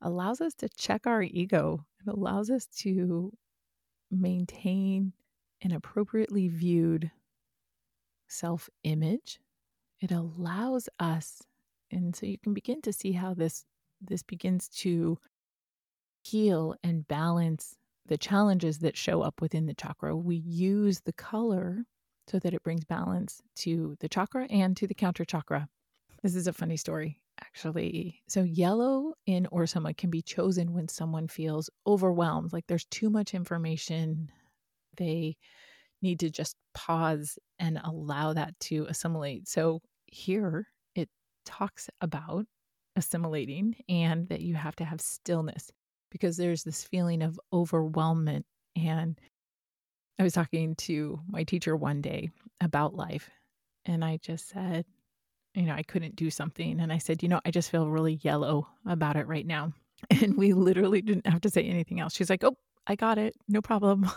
allows 0.00 0.40
us 0.40 0.54
to 0.54 0.68
check 0.68 1.06
our 1.06 1.22
ego. 1.22 1.84
It 2.00 2.10
allows 2.10 2.48
us 2.50 2.66
to 2.78 3.32
maintain 4.10 5.12
an 5.62 5.72
appropriately 5.72 6.48
viewed 6.48 7.10
self 8.28 8.70
image. 8.84 9.40
It 10.00 10.12
allows 10.12 10.88
us, 11.00 11.42
and 11.90 12.14
so 12.14 12.26
you 12.26 12.38
can 12.38 12.54
begin 12.54 12.80
to 12.82 12.92
see 12.92 13.12
how 13.12 13.34
this 13.34 13.64
this 14.00 14.22
begins 14.22 14.68
to 14.68 15.18
heal 16.22 16.76
and 16.84 17.08
balance 17.08 17.76
the 18.08 18.18
challenges 18.18 18.78
that 18.80 18.96
show 18.96 19.22
up 19.22 19.40
within 19.40 19.66
the 19.66 19.74
chakra. 19.74 20.16
We 20.16 20.36
use 20.36 21.00
the 21.00 21.12
color 21.12 21.84
so 22.26 22.38
that 22.38 22.52
it 22.54 22.62
brings 22.62 22.84
balance 22.84 23.40
to 23.56 23.96
the 24.00 24.08
chakra 24.08 24.46
and 24.50 24.76
to 24.76 24.86
the 24.86 24.94
counter 24.94 25.24
chakra. 25.24 25.68
This 26.22 26.34
is 26.34 26.46
a 26.46 26.52
funny 26.52 26.76
story, 26.76 27.20
actually. 27.40 28.22
So, 28.28 28.42
yellow 28.42 29.14
in 29.26 29.46
Aura-Soma 29.46 29.94
can 29.94 30.10
be 30.10 30.22
chosen 30.22 30.74
when 30.74 30.88
someone 30.88 31.28
feels 31.28 31.70
overwhelmed, 31.86 32.52
like 32.52 32.66
there's 32.66 32.86
too 32.86 33.08
much 33.08 33.34
information. 33.34 34.30
They 34.96 35.36
need 36.02 36.20
to 36.20 36.30
just 36.30 36.56
pause 36.74 37.38
and 37.58 37.80
allow 37.84 38.32
that 38.32 38.58
to 38.60 38.86
assimilate. 38.88 39.48
So, 39.48 39.80
here 40.06 40.66
it 40.94 41.08
talks 41.44 41.88
about 42.00 42.46
assimilating 42.96 43.76
and 43.88 44.28
that 44.28 44.40
you 44.40 44.54
have 44.54 44.74
to 44.76 44.84
have 44.84 45.00
stillness 45.00 45.70
because 46.10 46.36
there's 46.36 46.64
this 46.64 46.84
feeling 46.84 47.22
of 47.22 47.40
overwhelmment. 47.52 48.44
And 48.76 49.18
I 50.18 50.22
was 50.22 50.32
talking 50.32 50.74
to 50.76 51.20
my 51.28 51.44
teacher 51.44 51.76
one 51.76 52.00
day 52.00 52.30
about 52.60 52.94
life, 52.94 53.30
and 53.86 54.04
I 54.04 54.18
just 54.18 54.48
said, 54.48 54.84
you 55.54 55.62
know, 55.62 55.74
I 55.74 55.82
couldn't 55.82 56.16
do 56.16 56.30
something. 56.30 56.80
And 56.80 56.92
I 56.92 56.98
said, 56.98 57.22
you 57.22 57.28
know, 57.28 57.40
I 57.44 57.50
just 57.50 57.70
feel 57.70 57.88
really 57.88 58.20
yellow 58.22 58.68
about 58.86 59.16
it 59.16 59.26
right 59.26 59.46
now. 59.46 59.72
And 60.10 60.36
we 60.36 60.52
literally 60.52 61.02
didn't 61.02 61.26
have 61.26 61.40
to 61.40 61.50
say 61.50 61.64
anything 61.64 61.98
else. 61.98 62.14
She's 62.14 62.30
like, 62.30 62.44
oh, 62.44 62.56
I 62.86 62.94
got 62.94 63.18
it. 63.18 63.34
No 63.48 63.60
problem. 63.60 64.08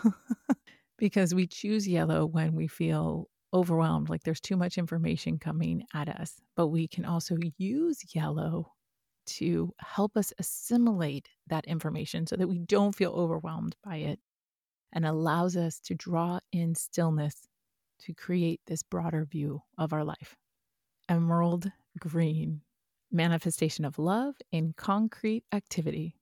because 0.98 1.34
we 1.34 1.48
choose 1.48 1.88
yellow 1.88 2.24
when 2.24 2.54
we 2.54 2.68
feel 2.68 3.28
overwhelmed, 3.52 4.08
like 4.08 4.22
there's 4.22 4.40
too 4.40 4.56
much 4.56 4.78
information 4.78 5.40
coming 5.40 5.82
at 5.92 6.08
us. 6.08 6.40
But 6.54 6.68
we 6.68 6.86
can 6.86 7.04
also 7.04 7.36
use 7.58 7.98
yellow 8.14 8.72
to 9.26 9.72
help 9.78 10.16
us 10.16 10.32
assimilate 10.38 11.28
that 11.46 11.64
information 11.66 12.26
so 12.26 12.36
that 12.36 12.48
we 12.48 12.58
don't 12.58 12.94
feel 12.94 13.12
overwhelmed 13.12 13.76
by 13.84 13.96
it 13.96 14.20
and 14.92 15.06
allows 15.06 15.56
us 15.56 15.80
to 15.80 15.94
draw 15.94 16.38
in 16.52 16.74
stillness 16.74 17.48
to 18.00 18.14
create 18.14 18.60
this 18.66 18.82
broader 18.82 19.24
view 19.24 19.62
of 19.78 19.92
our 19.92 20.04
life. 20.04 20.36
Emerald 21.08 21.70
green, 21.98 22.62
manifestation 23.10 23.84
of 23.84 23.98
love 23.98 24.34
in 24.50 24.74
concrete 24.76 25.44
activity. 25.52 26.16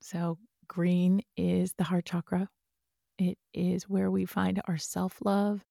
So, 0.00 0.38
green 0.68 1.22
is 1.36 1.74
the 1.74 1.84
heart 1.84 2.06
chakra. 2.06 2.48
It 3.18 3.38
is 3.54 3.88
where 3.88 4.10
we 4.10 4.24
find 4.24 4.60
our 4.66 4.78
self 4.78 5.18
love, 5.24 5.64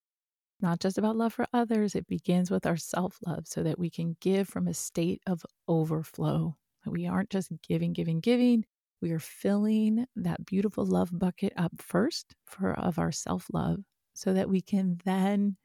not 0.61 0.79
just 0.79 0.97
about 0.97 1.17
love 1.17 1.33
for 1.33 1.47
others. 1.53 1.95
It 1.95 2.07
begins 2.07 2.49
with 2.51 2.65
our 2.65 2.77
self 2.77 3.17
love 3.25 3.47
so 3.47 3.63
that 3.63 3.79
we 3.79 3.89
can 3.89 4.15
give 4.21 4.47
from 4.47 4.67
a 4.67 4.73
state 4.73 5.21
of 5.27 5.45
overflow. 5.67 6.55
We 6.85 7.07
aren't 7.07 7.29
just 7.29 7.51
giving, 7.67 7.93
giving, 7.93 8.19
giving. 8.19 8.65
We 9.01 9.11
are 9.11 9.19
filling 9.19 10.05
that 10.15 10.45
beautiful 10.45 10.85
love 10.85 11.09
bucket 11.11 11.53
up 11.57 11.71
first 11.77 12.35
for 12.45 12.73
of 12.73 12.99
our 12.99 13.11
self-love 13.11 13.79
so 14.13 14.33
that 14.33 14.49
we 14.49 14.61
can 14.61 14.99
then 15.05 15.57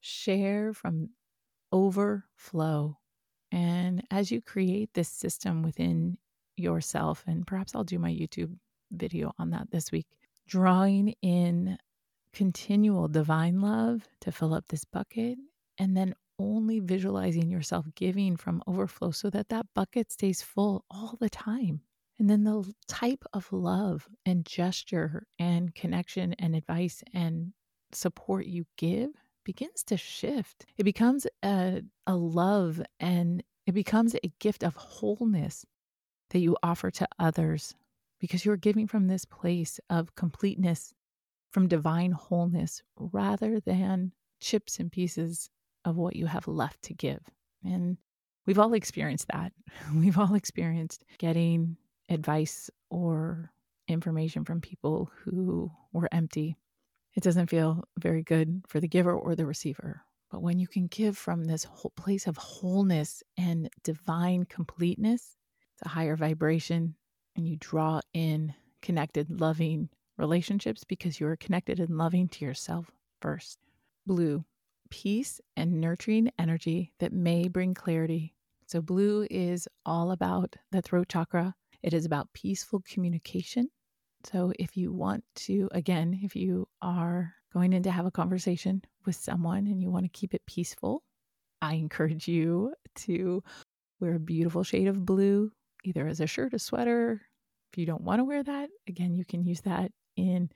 share 0.00 0.72
from 0.72 1.10
overflow. 1.72 2.98
And 3.52 4.02
as 4.10 4.30
you 4.30 4.42
create 4.42 4.90
this 4.94 5.08
system 5.08 5.62
within 5.62 6.18
yourself, 6.56 7.24
and 7.26 7.46
perhaps 7.46 7.74
I'll 7.74 7.84
do 7.84 7.98
my 7.98 8.10
YouTube 8.10 8.54
video 8.90 9.32
on 9.38 9.50
that 9.50 9.70
this 9.70 9.90
week, 9.92 10.06
drawing 10.46 11.14
in 11.22 11.78
continual 12.32 13.08
divine 13.08 13.60
love 13.60 14.06
to 14.20 14.32
fill 14.32 14.52
up 14.52 14.68
this 14.68 14.84
bucket 14.84 15.38
and 15.78 15.96
then 15.96 16.14
only 16.38 16.80
visualizing 16.80 17.50
yourself 17.50 17.86
giving 17.94 18.36
from 18.36 18.62
overflow 18.66 19.10
so 19.10 19.30
that 19.30 19.48
that 19.48 19.66
bucket 19.74 20.12
stays 20.12 20.42
full 20.42 20.84
all 20.90 21.16
the 21.20 21.30
time. 21.30 21.80
And 22.18 22.30
then 22.30 22.44
the 22.44 22.72
type 22.88 23.24
of 23.32 23.52
love 23.52 24.08
and 24.24 24.44
gesture 24.44 25.26
and 25.38 25.74
connection 25.74 26.32
and 26.34 26.56
advice 26.56 27.02
and 27.12 27.52
support 27.92 28.46
you 28.46 28.64
give 28.76 29.10
begins 29.44 29.82
to 29.84 29.96
shift. 29.96 30.66
It 30.78 30.84
becomes 30.84 31.26
a, 31.42 31.82
a 32.06 32.16
love 32.16 32.82
and 32.98 33.42
it 33.66 33.72
becomes 33.72 34.14
a 34.14 34.32
gift 34.38 34.62
of 34.62 34.74
wholeness 34.74 35.66
that 36.30 36.38
you 36.38 36.56
offer 36.62 36.90
to 36.90 37.08
others 37.18 37.74
because 38.18 38.44
you're 38.44 38.56
giving 38.56 38.86
from 38.86 39.06
this 39.06 39.24
place 39.24 39.78
of 39.90 40.14
completeness, 40.14 40.94
from 41.50 41.68
divine 41.68 42.12
wholeness, 42.12 42.82
rather 42.98 43.60
than 43.60 44.12
chips 44.40 44.78
and 44.78 44.90
pieces 44.90 45.50
of 45.86 45.96
what 45.96 46.16
you 46.16 46.26
have 46.26 46.46
left 46.48 46.82
to 46.82 46.94
give. 46.94 47.20
And 47.64 47.96
we've 48.44 48.58
all 48.58 48.74
experienced 48.74 49.28
that. 49.28 49.52
We've 49.94 50.18
all 50.18 50.34
experienced 50.34 51.04
getting 51.18 51.76
advice 52.08 52.68
or 52.90 53.50
information 53.88 54.44
from 54.44 54.60
people 54.60 55.10
who 55.24 55.70
were 55.92 56.08
empty. 56.12 56.56
It 57.14 57.22
doesn't 57.22 57.48
feel 57.50 57.84
very 57.98 58.22
good 58.22 58.62
for 58.68 58.80
the 58.80 58.88
giver 58.88 59.14
or 59.14 59.34
the 59.34 59.46
receiver. 59.46 60.02
But 60.30 60.42
when 60.42 60.58
you 60.58 60.66
can 60.66 60.88
give 60.88 61.16
from 61.16 61.44
this 61.44 61.64
whole 61.64 61.92
place 61.96 62.26
of 62.26 62.36
wholeness 62.36 63.22
and 63.38 63.70
divine 63.84 64.44
completeness, 64.44 65.36
it's 65.72 65.86
a 65.86 65.88
higher 65.88 66.16
vibration, 66.16 66.96
and 67.36 67.46
you 67.46 67.56
draw 67.60 68.00
in 68.12 68.54
connected, 68.82 69.40
loving 69.40 69.88
relationships 70.18 70.84
because 70.84 71.20
you 71.20 71.26
are 71.28 71.36
connected 71.36 71.78
and 71.78 71.96
loving 71.96 72.28
to 72.28 72.44
yourself 72.44 72.90
first. 73.20 73.58
Blue, 74.04 74.44
peace 74.90 75.40
and 75.56 75.80
nurturing 75.80 76.30
energy 76.38 76.92
that 76.98 77.12
may 77.12 77.48
bring 77.48 77.74
clarity. 77.74 78.34
So, 78.66 78.80
blue 78.80 79.26
is 79.30 79.68
all 79.84 80.10
about 80.10 80.56
the 80.72 80.82
throat 80.82 81.08
chakra, 81.08 81.54
it 81.82 81.94
is 81.94 82.04
about 82.04 82.32
peaceful 82.32 82.82
communication. 82.88 83.68
So, 84.24 84.52
if 84.58 84.76
you 84.76 84.92
want 84.92 85.24
to, 85.36 85.68
again, 85.72 86.18
if 86.22 86.34
you 86.34 86.68
are 86.82 87.34
going 87.52 87.72
in 87.72 87.82
to 87.84 87.90
have 87.90 88.06
a 88.06 88.10
conversation 88.10 88.82
with 89.04 89.14
someone 89.16 89.66
and 89.66 89.80
you 89.80 89.90
want 89.90 90.04
to 90.04 90.18
keep 90.18 90.34
it 90.34 90.44
peaceful, 90.46 91.02
I 91.62 91.74
encourage 91.74 92.28
you 92.28 92.74
to 92.96 93.42
wear 94.00 94.14
a 94.14 94.20
beautiful 94.20 94.62
shade 94.62 94.88
of 94.88 95.06
blue, 95.06 95.52
either 95.84 96.06
as 96.06 96.20
a 96.20 96.26
shirt, 96.26 96.54
a 96.54 96.58
sweater. 96.58 97.22
If 97.72 97.78
you 97.78 97.86
don't 97.86 98.02
want 98.02 98.20
to 98.20 98.24
wear 98.24 98.42
that, 98.42 98.68
again, 98.88 99.14
you 99.14 99.24
can 99.24 99.44
use 99.44 99.60
that 99.62 99.90
in 100.16 100.50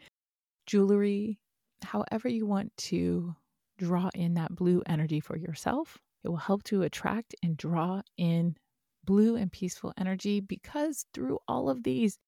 jewelry, 0.66 1.38
however 1.82 2.28
you 2.28 2.46
want 2.46 2.76
to 2.76 3.34
draw 3.80 4.10
in 4.14 4.34
that 4.34 4.54
blue 4.54 4.82
energy 4.86 5.20
for 5.20 5.36
yourself. 5.36 5.98
It 6.22 6.28
will 6.28 6.36
help 6.36 6.62
to 6.64 6.82
attract 6.82 7.34
and 7.42 7.56
draw 7.56 8.02
in 8.18 8.56
blue 9.04 9.36
and 9.36 9.50
peaceful 9.50 9.94
energy 9.98 10.40
because 10.40 11.06
through 11.14 11.38
all 11.48 11.70
of 11.70 11.82
these, 11.82 12.18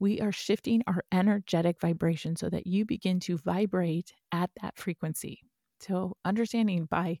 we 0.00 0.20
are 0.20 0.32
shifting 0.32 0.82
our 0.86 1.04
energetic 1.12 1.80
vibration 1.80 2.34
so 2.34 2.48
that 2.48 2.66
you 2.66 2.84
begin 2.86 3.20
to 3.20 3.36
vibrate 3.36 4.14
at 4.32 4.50
that 4.60 4.78
frequency. 4.78 5.42
So, 5.80 6.16
understanding 6.24 6.86
by 6.86 7.20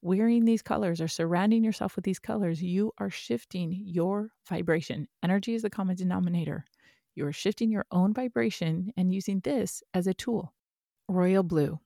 wearing 0.00 0.44
these 0.44 0.62
colors 0.62 1.00
or 1.00 1.08
surrounding 1.08 1.62
yourself 1.62 1.96
with 1.96 2.04
these 2.04 2.18
colors, 2.18 2.62
you 2.62 2.92
are 2.98 3.10
shifting 3.10 3.72
your 3.72 4.30
vibration. 4.48 5.06
Energy 5.22 5.54
is 5.54 5.62
the 5.62 5.70
common 5.70 5.96
denominator. 5.96 6.64
You 7.14 7.26
are 7.26 7.32
shifting 7.32 7.70
your 7.70 7.84
own 7.90 8.14
vibration 8.14 8.92
and 8.96 9.12
using 9.12 9.40
this 9.40 9.82
as 9.94 10.06
a 10.06 10.14
tool. 10.14 10.54
Royal 11.08 11.42
blue 11.42 11.78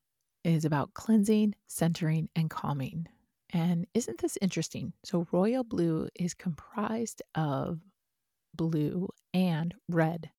is 0.44 0.64
about 0.64 0.94
cleansing, 0.94 1.54
centering, 1.66 2.28
and 2.34 2.50
calming. 2.50 3.06
And 3.52 3.86
isn't 3.94 4.20
this 4.20 4.38
interesting? 4.40 4.92
So, 5.04 5.26
royal 5.32 5.64
blue 5.64 6.08
is 6.14 6.34
comprised 6.34 7.22
of 7.34 7.80
blue 8.54 9.08
and 9.34 9.74
red. 9.88 10.30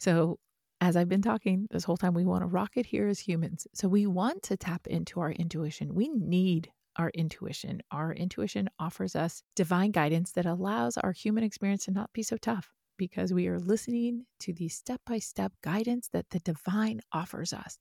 So, 0.00 0.38
as 0.80 0.96
I've 0.96 1.08
been 1.08 1.22
talking 1.22 1.66
this 1.70 1.84
whole 1.84 1.96
time, 1.96 2.14
we 2.14 2.24
want 2.24 2.42
to 2.42 2.46
rock 2.46 2.72
it 2.76 2.84
here 2.84 3.08
as 3.08 3.18
humans. 3.18 3.66
So 3.72 3.88
we 3.88 4.06
want 4.06 4.42
to 4.44 4.56
tap 4.56 4.86
into 4.86 5.18
our 5.18 5.30
intuition. 5.30 5.94
We 5.94 6.08
need 6.08 6.70
our 6.96 7.10
intuition. 7.10 7.80
Our 7.90 8.12
intuition 8.12 8.68
offers 8.78 9.16
us 9.16 9.42
divine 9.56 9.92
guidance 9.92 10.32
that 10.32 10.46
allows 10.46 10.98
our 10.98 11.12
human 11.12 11.42
experience 11.42 11.86
to 11.86 11.90
not 11.90 12.12
be 12.12 12.22
so 12.22 12.36
tough 12.36 12.70
because 12.98 13.32
we 13.32 13.48
are 13.48 13.58
listening 13.58 14.26
to 14.40 14.52
the 14.52 14.68
step 14.68 15.00
by 15.06 15.18
step 15.18 15.52
guidance 15.62 16.08
that 16.12 16.28
the 16.30 16.40
divine 16.40 17.00
offers 17.12 17.52
us. 17.52 17.78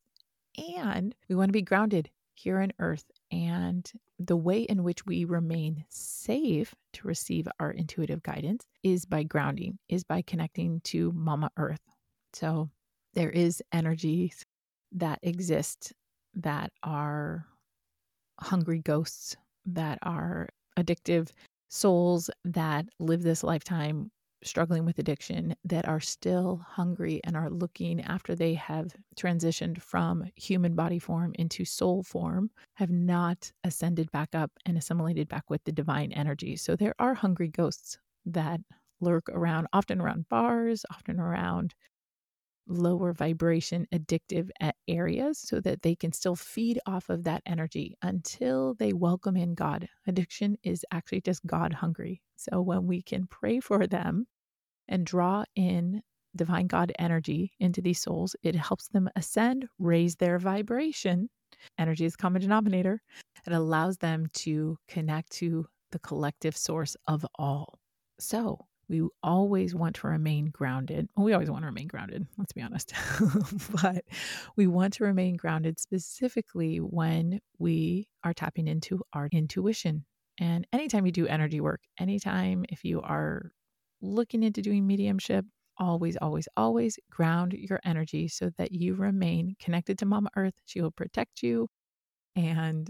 And 0.57 1.15
we 1.29 1.35
want 1.35 1.49
to 1.49 1.53
be 1.53 1.61
grounded 1.61 2.09
here 2.35 2.59
on 2.59 2.71
earth. 2.79 3.05
And 3.31 3.89
the 4.19 4.37
way 4.37 4.61
in 4.61 4.83
which 4.83 5.05
we 5.05 5.25
remain 5.25 5.85
safe 5.89 6.73
to 6.93 7.07
receive 7.07 7.47
our 7.59 7.71
intuitive 7.71 8.23
guidance 8.23 8.65
is 8.83 9.05
by 9.05 9.23
grounding, 9.23 9.77
is 9.89 10.03
by 10.03 10.21
connecting 10.21 10.81
to 10.85 11.11
Mama 11.13 11.51
Earth. 11.57 11.81
So 12.33 12.69
there 13.13 13.29
is 13.29 13.61
energies 13.71 14.45
that 14.93 15.19
exist 15.23 15.93
that 16.35 16.71
are 16.83 17.45
hungry 18.39 18.79
ghosts, 18.79 19.35
that 19.65 19.99
are 20.01 20.49
addictive 20.77 21.29
souls 21.69 22.29
that 22.45 22.85
live 22.99 23.23
this 23.23 23.43
lifetime 23.43 24.11
struggling 24.43 24.85
with 24.85 24.99
addiction 24.99 25.55
that 25.63 25.87
are 25.87 25.99
still 25.99 26.57
hungry 26.67 27.21
and 27.23 27.35
are 27.35 27.49
looking 27.49 28.01
after 28.01 28.35
they 28.35 28.53
have 28.53 28.95
transitioned 29.15 29.81
from 29.81 30.23
human 30.35 30.75
body 30.75 30.99
form 30.99 31.33
into 31.39 31.65
soul 31.65 32.03
form, 32.03 32.49
have 32.75 32.89
not 32.89 33.51
ascended 33.63 34.11
back 34.11 34.35
up 34.35 34.51
and 34.65 34.77
assimilated 34.77 35.27
back 35.27 35.49
with 35.49 35.63
the 35.63 35.71
divine 35.71 36.11
energy. 36.11 36.55
So 36.55 36.75
there 36.75 36.95
are 36.99 37.13
hungry 37.13 37.47
ghosts 37.47 37.97
that 38.25 38.59
lurk 39.01 39.29
around, 39.29 39.67
often 39.73 39.99
around 39.99 40.29
bars, 40.29 40.85
often 40.91 41.19
around 41.19 41.73
lower 42.67 43.13
vibration 43.13 43.85
addictive 43.93 44.49
areas 44.87 45.39
so 45.39 45.59
that 45.59 45.81
they 45.81 45.95
can 45.95 46.11
still 46.11 46.35
feed 46.35 46.79
off 46.85 47.09
of 47.09 47.23
that 47.23 47.41
energy 47.45 47.97
until 48.01 48.73
they 48.75 48.93
welcome 48.93 49.35
in 49.35 49.53
God. 49.53 49.87
Addiction 50.07 50.57
is 50.63 50.85
actually 50.91 51.21
just 51.21 51.45
God 51.45 51.73
hungry. 51.73 52.21
So 52.35 52.61
when 52.61 52.87
we 52.87 53.01
can 53.01 53.27
pray 53.27 53.59
for 53.59 53.85
them 53.87 54.25
and 54.87 55.05
draw 55.05 55.43
in 55.55 56.01
divine 56.35 56.67
God 56.67 56.91
energy 56.97 57.51
into 57.59 57.81
these 57.81 58.01
souls, 58.01 58.35
it 58.43 58.55
helps 58.55 58.87
them 58.87 59.09
ascend, 59.15 59.67
raise 59.77 60.15
their 60.15 60.39
vibration. 60.39 61.29
Energy 61.77 62.05
is 62.05 62.15
common 62.15 62.41
denominator. 62.41 63.01
It 63.45 63.53
allows 63.53 63.97
them 63.97 64.27
to 64.33 64.77
connect 64.87 65.31
to 65.33 65.67
the 65.91 65.99
collective 65.99 66.57
source 66.57 66.95
of 67.07 67.25
all. 67.35 67.79
So 68.19 68.65
we 68.93 69.07
always 69.23 69.73
want 69.73 69.95
to 69.95 70.07
remain 70.07 70.51
grounded. 70.51 71.09
Well, 71.15 71.25
we 71.25 71.33
always 71.33 71.49
want 71.49 71.63
to 71.63 71.67
remain 71.67 71.87
grounded, 71.87 72.27
let's 72.37 72.53
be 72.53 72.61
honest. 72.61 72.93
but 73.81 74.05
we 74.55 74.67
want 74.67 74.93
to 74.93 75.03
remain 75.03 75.35
grounded 75.35 75.79
specifically 75.79 76.77
when 76.77 77.39
we 77.57 78.07
are 78.23 78.35
tapping 78.35 78.67
into 78.67 79.01
our 79.11 79.29
intuition. 79.31 80.05
And 80.39 80.67
anytime 80.71 81.07
you 81.07 81.11
do 81.11 81.25
energy 81.25 81.59
work, 81.59 81.81
anytime 81.99 82.65
if 82.69 82.83
you 82.83 83.01
are 83.01 83.51
looking 83.99 84.43
into 84.43 84.61
doing 84.61 84.85
mediumship, 84.85 85.43
always, 85.79 86.15
always, 86.17 86.47
always 86.55 86.99
ground 87.09 87.53
your 87.53 87.79
energy 87.83 88.27
so 88.27 88.51
that 88.59 88.73
you 88.73 88.93
remain 88.93 89.55
connected 89.59 89.97
to 89.97 90.05
Mama 90.05 90.29
Earth. 90.35 90.53
She 90.65 90.81
will 90.81 90.91
protect 90.91 91.41
you 91.41 91.67
and 92.35 92.87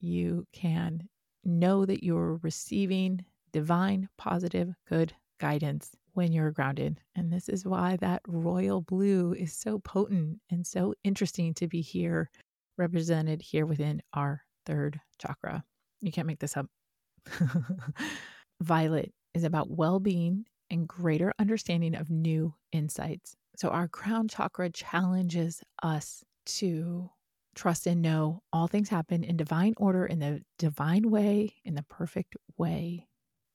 you 0.00 0.46
can 0.52 1.08
know 1.44 1.86
that 1.86 2.02
you're 2.02 2.40
receiving 2.42 3.24
divine, 3.52 4.08
positive, 4.18 4.74
good 4.88 5.14
guidance 5.38 5.94
when 6.14 6.32
you're 6.32 6.50
grounded. 6.50 7.00
And 7.14 7.32
this 7.32 7.48
is 7.48 7.64
why 7.64 7.96
that 7.96 8.22
royal 8.26 8.80
blue 8.80 9.34
is 9.34 9.52
so 9.52 9.78
potent 9.78 10.38
and 10.50 10.66
so 10.66 10.94
interesting 11.04 11.54
to 11.54 11.68
be 11.68 11.80
here, 11.80 12.30
represented 12.78 13.42
here 13.42 13.66
within 13.66 14.02
our 14.12 14.42
third 14.66 15.00
chakra. 15.18 15.64
You 16.00 16.12
can't 16.12 16.26
make 16.26 16.40
this 16.40 16.56
up. 16.56 16.66
Violet 18.60 19.12
is 19.34 19.44
about 19.44 19.70
well 19.70 19.98
being 20.00 20.44
and 20.70 20.88
greater 20.88 21.32
understanding 21.38 21.94
of 21.94 22.10
new 22.10 22.54
insights. 22.72 23.36
So, 23.56 23.68
our 23.68 23.88
crown 23.88 24.28
chakra 24.28 24.70
challenges 24.70 25.62
us 25.82 26.24
to 26.46 27.10
trust 27.54 27.86
and 27.86 28.02
know 28.02 28.42
all 28.52 28.66
things 28.66 28.88
happen 28.88 29.24
in 29.24 29.36
divine 29.36 29.74
order, 29.76 30.04
in 30.06 30.18
the 30.18 30.42
divine 30.58 31.10
way, 31.10 31.54
in 31.64 31.74
the 31.74 31.84
perfect 31.84 32.36
way. 32.56 33.06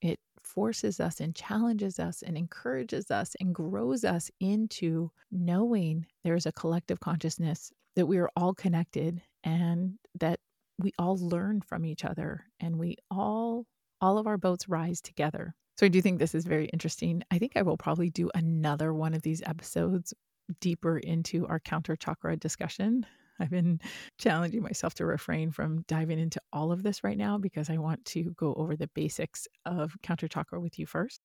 It 0.02 0.20
forces 0.44 1.00
us 1.00 1.20
and 1.20 1.36
challenges 1.36 2.00
us 2.00 2.22
and 2.22 2.38
encourages 2.38 3.12
us 3.12 3.36
and 3.40 3.54
grows 3.54 4.04
us 4.04 4.32
into 4.40 5.12
knowing 5.32 6.06
there's 6.24 6.46
a 6.46 6.52
collective 6.52 7.00
consciousness 7.00 7.72
that 7.96 8.06
we 8.06 8.18
are 8.18 8.30
all 8.36 8.54
connected 8.54 9.22
and 9.44 9.98
that 10.20 10.40
we 10.78 10.94
all 10.98 11.18
learn 11.18 11.62
from 11.62 11.86
each 11.86 12.06
other 12.06 12.46
and 12.60 12.78
we 12.78 12.96
all 13.12 13.66
all 14.02 14.18
of 14.18 14.28
our 14.28 14.38
boats 14.38 14.70
rise 14.70 15.02
together 15.02 15.54
so 15.80 15.86
I 15.86 15.90
do 15.90 16.02
think 16.02 16.20
this 16.20 16.36
is 16.36 16.44
very 16.44 16.66
interesting. 16.66 17.24
I 17.32 17.38
think 17.38 17.54
I 17.56 17.62
will 17.62 17.78
probably 17.78 18.10
do 18.10 18.30
another 18.36 18.94
one 18.94 19.14
of 19.14 19.22
these 19.22 19.42
episodes 19.46 20.14
deeper 20.60 20.98
into 20.98 21.48
our 21.48 21.62
counter 21.62 21.96
chakra 21.96 22.36
discussion. 22.36 23.06
I've 23.44 23.50
been 23.50 23.80
challenging 24.18 24.62
myself 24.62 24.94
to 24.96 25.06
refrain 25.06 25.52
from 25.52 25.84
diving 25.88 26.20
into 26.20 26.42
all 26.52 26.72
of 26.72 26.84
this 26.84 27.04
right 27.04 27.18
now 27.18 27.38
because 27.38 27.70
I 27.70 27.78
want 27.78 28.04
to 28.06 28.36
go 28.38 28.54
over 28.56 28.76
the 28.76 28.90
basics 28.90 29.48
of 29.66 29.96
counter 30.04 30.28
chakra 30.28 30.60
with 30.60 30.78
you 30.78 30.86
first. 30.86 31.22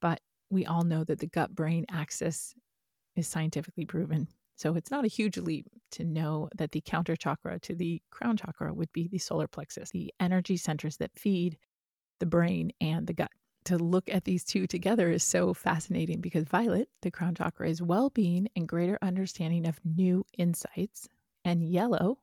But 0.00 0.20
we 0.50 0.64
all 0.66 0.82
know 0.82 1.04
that 1.04 1.18
the 1.18 1.26
gut 1.26 1.54
brain 1.54 1.84
axis 1.90 2.54
is 3.16 3.28
scientifically 3.28 3.84
proven. 3.84 4.28
So 4.56 4.74
it's 4.74 4.90
not 4.90 5.04
a 5.04 5.08
huge 5.08 5.36
leap 5.36 5.66
to 5.92 6.04
know 6.04 6.48
that 6.56 6.72
the 6.72 6.80
counter 6.80 7.14
chakra 7.14 7.60
to 7.60 7.74
the 7.74 8.02
crown 8.10 8.36
chakra 8.36 8.74
would 8.74 8.92
be 8.92 9.08
the 9.08 9.18
solar 9.18 9.46
plexus, 9.46 9.90
the 9.90 10.12
energy 10.18 10.56
centers 10.56 10.96
that 10.96 11.16
feed 11.16 11.58
the 12.18 12.26
brain 12.26 12.72
and 12.80 13.06
the 13.06 13.12
gut 13.12 13.30
to 13.64 13.76
look 13.76 14.08
at 14.08 14.24
these 14.24 14.44
two 14.44 14.66
together 14.66 15.10
is 15.10 15.22
so 15.22 15.52
fascinating 15.52 16.20
because 16.20 16.44
violet, 16.44 16.88
the 17.02 17.10
crown 17.10 17.34
chakra, 17.34 17.68
is 17.68 17.82
well 17.82 18.08
being 18.10 18.48
and 18.56 18.66
greater 18.66 18.98
understanding 19.02 19.66
of 19.66 19.78
new 19.84 20.24
insights. 20.38 21.08
And 21.48 21.64
yellow, 21.64 22.18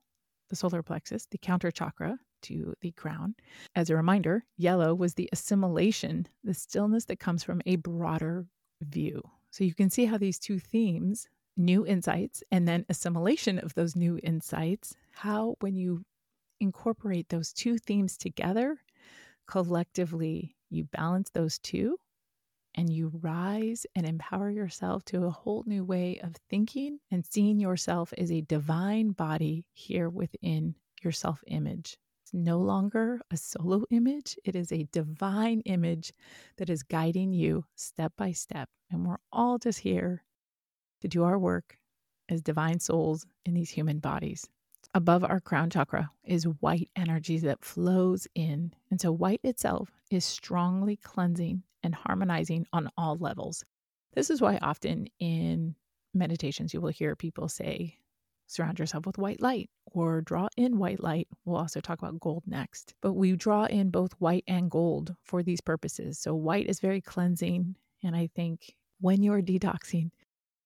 the 0.51 0.55
solar 0.55 0.83
plexus, 0.83 1.25
the 1.25 1.39
counter 1.39 1.71
chakra 1.71 2.19
to 2.43 2.75
the 2.81 2.91
crown. 2.91 3.33
As 3.75 3.89
a 3.89 3.95
reminder, 3.95 4.45
yellow 4.55 4.93
was 4.93 5.15
the 5.15 5.27
assimilation, 5.31 6.27
the 6.43 6.53
stillness 6.53 7.05
that 7.05 7.19
comes 7.19 7.43
from 7.43 7.59
a 7.65 7.77
broader 7.77 8.45
view. 8.81 9.23
So 9.49 9.63
you 9.63 9.73
can 9.73 9.89
see 9.89 10.05
how 10.05 10.19
these 10.19 10.37
two 10.37 10.59
themes, 10.59 11.27
new 11.57 11.87
insights 11.87 12.43
and 12.51 12.67
then 12.67 12.85
assimilation 12.87 13.57
of 13.57 13.73
those 13.73 13.95
new 13.95 14.19
insights, 14.21 14.93
how 15.11 15.55
when 15.59 15.75
you 15.75 16.03
incorporate 16.59 17.29
those 17.29 17.51
two 17.51 17.79
themes 17.79 18.19
together, 18.19 18.77
collectively 19.47 20.55
you 20.69 20.83
balance 20.83 21.31
those 21.31 21.57
two 21.57 21.97
and 22.75 22.91
you 22.91 23.11
rise 23.21 23.85
and 23.95 24.05
empower 24.05 24.49
yourself 24.49 25.03
to 25.05 25.25
a 25.25 25.31
whole 25.31 25.63
new 25.65 25.83
way 25.83 26.19
of 26.21 26.35
thinking 26.49 26.99
and 27.11 27.25
seeing 27.25 27.59
yourself 27.59 28.13
as 28.17 28.31
a 28.31 28.41
divine 28.41 29.11
body 29.11 29.65
here 29.73 30.09
within 30.09 30.75
your 31.01 31.13
self 31.13 31.43
image. 31.47 31.97
It's 32.23 32.33
no 32.33 32.59
longer 32.59 33.21
a 33.31 33.37
solo 33.37 33.85
image, 33.91 34.37
it 34.43 34.55
is 34.55 34.71
a 34.71 34.87
divine 34.91 35.61
image 35.61 36.13
that 36.57 36.69
is 36.69 36.83
guiding 36.83 37.33
you 37.33 37.65
step 37.75 38.13
by 38.17 38.31
step. 38.31 38.69
And 38.91 39.05
we're 39.05 39.17
all 39.31 39.57
just 39.57 39.79
here 39.79 40.23
to 41.01 41.07
do 41.07 41.23
our 41.23 41.39
work 41.39 41.77
as 42.29 42.41
divine 42.41 42.79
souls 42.79 43.25
in 43.45 43.53
these 43.53 43.69
human 43.69 43.99
bodies 43.99 44.47
above 44.93 45.23
our 45.23 45.39
crown 45.39 45.69
chakra 45.69 46.11
is 46.23 46.43
white 46.43 46.89
energy 46.95 47.37
that 47.39 47.63
flows 47.63 48.27
in. 48.35 48.73
And 48.91 48.99
so, 48.99 49.11
white 49.11 49.41
itself 49.43 49.89
is 50.11 50.25
strongly 50.25 50.95
cleansing 50.97 51.63
and 51.83 51.95
harmonizing 51.95 52.65
on 52.73 52.89
all 52.97 53.17
levels. 53.17 53.63
This 54.13 54.29
is 54.29 54.41
why 54.41 54.57
often 54.61 55.07
in 55.19 55.75
meditations 56.13 56.73
you 56.73 56.81
will 56.81 56.89
hear 56.89 57.15
people 57.15 57.49
say, 57.49 57.97
surround 58.47 58.79
yourself 58.79 59.05
with 59.05 59.17
white 59.17 59.41
light 59.41 59.69
or 59.85 60.21
draw 60.21 60.47
in 60.55 60.77
white 60.77 61.01
light. 61.01 61.27
We'll 61.43 61.57
also 61.57 61.81
talk 61.81 61.99
about 61.99 62.19
gold 62.19 62.43
next. 62.45 62.93
But 63.01 63.13
we 63.13 63.35
draw 63.35 63.65
in 63.65 63.89
both 63.89 64.13
white 64.19 64.43
and 64.47 64.69
gold 64.69 65.15
for 65.23 65.43
these 65.43 65.61
purposes. 65.61 66.19
So, 66.19 66.35
white 66.35 66.67
is 66.67 66.79
very 66.79 67.01
cleansing. 67.01 67.75
And 68.03 68.15
I 68.15 68.27
think 68.35 68.75
when 69.01 69.23
you're 69.23 69.41
detoxing, 69.41 70.11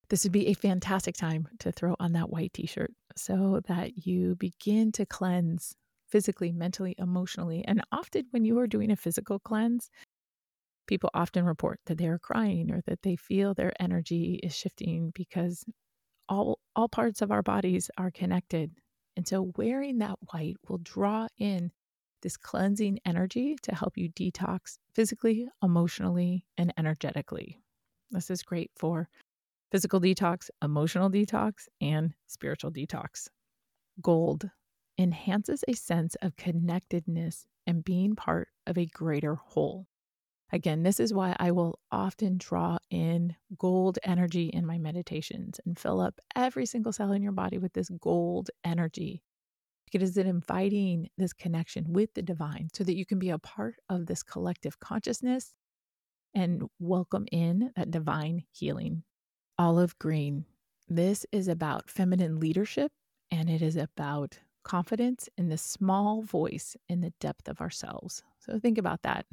this 0.10 0.24
would 0.24 0.34
be 0.34 0.48
a 0.48 0.54
fantastic 0.54 1.16
time 1.16 1.48
to 1.60 1.72
throw 1.72 1.96
on 2.00 2.14
that 2.14 2.30
white 2.30 2.54
t 2.54 2.66
shirt 2.66 2.94
so 3.16 3.62
that 3.68 4.06
you 4.06 4.36
begin 4.36 4.92
to 4.94 5.06
cleanse 5.06 5.76
physically, 6.10 6.52
mentally, 6.52 6.96
emotionally. 6.98 7.64
And 7.66 7.82
often, 7.92 8.26
when 8.32 8.46
you 8.46 8.60
are 8.60 8.68
doing 8.68 8.92
a 8.92 8.96
physical 8.96 9.40
cleanse, 9.40 9.90
people 10.88 11.10
often 11.14 11.46
report 11.46 11.80
that 11.86 11.98
they're 11.98 12.20
crying 12.20 12.72
or 12.72 12.82
that 12.88 13.02
they 13.04 13.16
feel 13.16 13.54
their 13.54 13.74
energy 13.80 14.40
is 14.44 14.56
shifting 14.56 15.12
because 15.14 15.64
all, 16.28 16.60
all 16.76 16.90
parts 16.90 17.22
of 17.22 17.32
our 17.32 17.44
bodies 17.44 17.90
are 17.98 18.12
connected. 18.12 18.72
And 19.18 19.28
so, 19.28 19.52
wearing 19.58 20.00
that 20.00 20.18
white 20.32 20.56
will 20.68 20.80
draw 20.80 21.28
in 21.38 21.72
this 22.22 22.38
cleansing 22.38 23.00
energy 23.06 23.56
to 23.64 23.76
help 23.76 23.98
you 23.98 24.10
detox 24.10 24.78
physically, 24.94 25.48
emotionally, 25.64 26.46
and 26.58 26.74
energetically. 26.78 27.60
This 28.12 28.30
is 28.30 28.44
great 28.44 28.72
for 28.76 29.08
physical 29.72 30.02
detox, 30.02 30.50
emotional 30.64 31.10
detox, 31.10 31.68
and 31.82 32.14
spiritual 32.28 32.72
detox. 32.72 33.28
Gold 34.02 34.50
enhances 34.98 35.64
a 35.68 35.74
sense 35.74 36.16
of 36.22 36.36
connectedness 36.36 37.46
and 37.68 37.84
being 37.84 38.16
part 38.16 38.50
of 38.68 38.78
a 38.78 38.86
greater 38.86 39.36
whole. 39.36 39.88
Again, 40.52 40.82
this 40.82 41.00
is 41.00 41.14
why 41.14 41.36
I 41.40 41.52
will 41.52 41.80
often 41.92 42.38
draw 42.38 42.80
in 42.90 43.36
gold 43.58 44.00
energy 44.04 44.48
in 44.48 44.66
my 44.66 44.80
meditations 44.80 45.60
and 45.66 45.78
fill 45.78 46.02
up 46.02 46.20
every 46.36 46.66
single 46.66 46.92
cell 46.92 47.12
in 47.12 47.22
your 47.22 47.32
body 47.32 47.60
with 47.60 47.74
this 47.74 47.90
gold 48.02 48.50
energy. 48.64 49.22
It 49.94 50.02
inviting 50.18 51.10
this 51.18 51.34
connection 51.34 51.94
with 51.94 52.14
the 52.14 52.22
divine 52.22 52.70
so 52.74 52.84
that 52.84 52.96
you 52.96 53.06
can 53.06 53.20
be 53.20 53.30
a 53.30 53.40
part 53.40 53.76
of 53.90 54.06
this 54.06 54.24
collective 54.24 54.80
consciousness 54.80 55.54
and 56.36 56.64
welcome 56.80 57.26
in 57.32 57.72
that 57.76 57.92
divine 57.92 58.44
healing. 58.52 59.04
Olive 59.60 60.00
green. 60.00 60.46
This 60.88 61.26
is 61.34 61.50
about 61.50 61.90
feminine 61.90 62.40
leadership 62.40 62.94
and 63.30 63.50
it 63.50 63.62
is 63.62 63.76
about 63.76 64.40
confidence 64.64 65.28
in 65.38 65.50
the 65.50 65.58
small 65.58 66.22
voice 66.22 66.78
in 66.88 67.02
the 67.02 67.12
depth 67.20 67.50
of 67.50 67.60
ourselves. 67.60 68.24
So 68.40 68.58
think 68.58 68.78
about 68.78 69.02
that. 69.02 69.26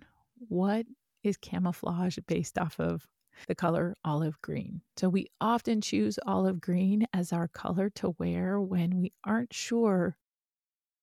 What 0.48 0.84
is 1.22 1.36
camouflage 1.36 2.18
based 2.26 2.58
off 2.58 2.80
of 2.80 3.06
the 3.46 3.54
color 3.54 3.96
olive 4.04 4.40
green. 4.42 4.80
So 4.96 5.08
we 5.08 5.28
often 5.40 5.80
choose 5.80 6.18
olive 6.26 6.60
green 6.60 7.06
as 7.12 7.32
our 7.32 7.46
color 7.46 7.88
to 7.90 8.16
wear 8.18 8.60
when 8.60 8.98
we 8.98 9.12
aren't 9.22 9.54
sure 9.54 10.16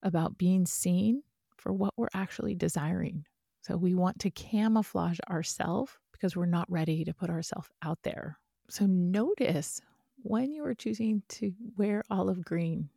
about 0.02 0.38
being 0.38 0.66
seen 0.66 1.24
for 1.56 1.72
what 1.72 1.94
we're 1.96 2.10
actually 2.14 2.56
desiring. 2.56 3.24
So 3.62 3.78
we 3.78 3.96
want 3.96 4.20
to 4.20 4.32
camouflage 4.32 5.20
ourselves 5.30 5.94
because 6.12 6.36
we're 6.36 6.46
not 6.46 6.70
ready 6.70 7.06
to 7.06 7.14
put 7.14 7.30
ourselves 7.30 7.70
out 7.82 8.00
there. 8.04 8.38
So 8.70 8.86
notice 8.86 9.82
when 10.24 10.52
you 10.52 10.66
are 10.66 10.74
choosing 10.74 11.22
to 11.30 11.54
wear 11.78 12.04
olive 12.10 12.44
green. 12.44 12.90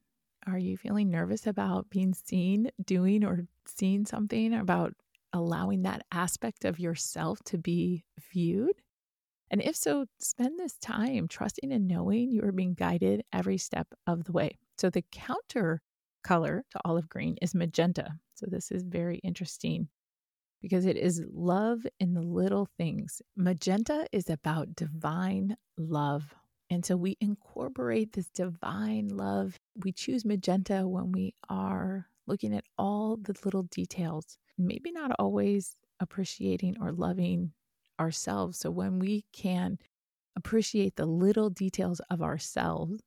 Are 0.46 0.58
you 0.58 0.76
feeling 0.76 1.10
nervous 1.10 1.46
about 1.46 1.90
being 1.90 2.14
seen 2.14 2.70
doing 2.84 3.24
or 3.24 3.46
seeing 3.66 4.06
something 4.06 4.54
about 4.54 4.94
allowing 5.32 5.82
that 5.82 6.06
aspect 6.12 6.64
of 6.64 6.78
yourself 6.78 7.42
to 7.46 7.58
be 7.58 8.04
viewed? 8.32 8.80
And 9.50 9.62
if 9.62 9.76
so, 9.76 10.06
spend 10.18 10.58
this 10.58 10.76
time 10.78 11.28
trusting 11.28 11.72
and 11.72 11.86
knowing 11.88 12.30
you 12.30 12.42
are 12.44 12.52
being 12.52 12.74
guided 12.74 13.24
every 13.32 13.58
step 13.58 13.88
of 14.06 14.24
the 14.24 14.32
way. 14.32 14.58
So, 14.78 14.90
the 14.90 15.04
counter 15.12 15.82
color 16.24 16.64
to 16.70 16.80
olive 16.84 17.08
green 17.08 17.36
is 17.42 17.54
magenta. 17.54 18.18
So, 18.34 18.46
this 18.48 18.70
is 18.70 18.82
very 18.82 19.18
interesting 19.18 19.88
because 20.66 20.84
it 20.84 20.96
is 20.96 21.22
love 21.32 21.86
in 22.00 22.14
the 22.14 22.22
little 22.22 22.66
things. 22.76 23.22
Magenta 23.36 24.04
is 24.10 24.28
about 24.28 24.74
divine 24.74 25.56
love. 25.78 26.34
And 26.70 26.84
so 26.84 26.96
we 26.96 27.16
incorporate 27.20 28.12
this 28.12 28.28
divine 28.30 29.08
love. 29.08 29.60
We 29.76 29.92
choose 29.92 30.24
magenta 30.24 30.88
when 30.88 31.12
we 31.12 31.34
are 31.48 32.08
looking 32.26 32.52
at 32.52 32.64
all 32.76 33.16
the 33.16 33.36
little 33.44 33.62
details 33.62 34.38
maybe 34.58 34.90
not 34.90 35.12
always 35.18 35.76
appreciating 36.00 36.76
or 36.80 36.92
loving 36.92 37.52
ourselves. 38.00 38.58
So 38.58 38.70
when 38.70 38.98
we 38.98 39.24
can 39.32 39.78
appreciate 40.34 40.96
the 40.96 41.06
little 41.06 41.50
details 41.50 42.00
of 42.10 42.22
ourselves 42.22 43.02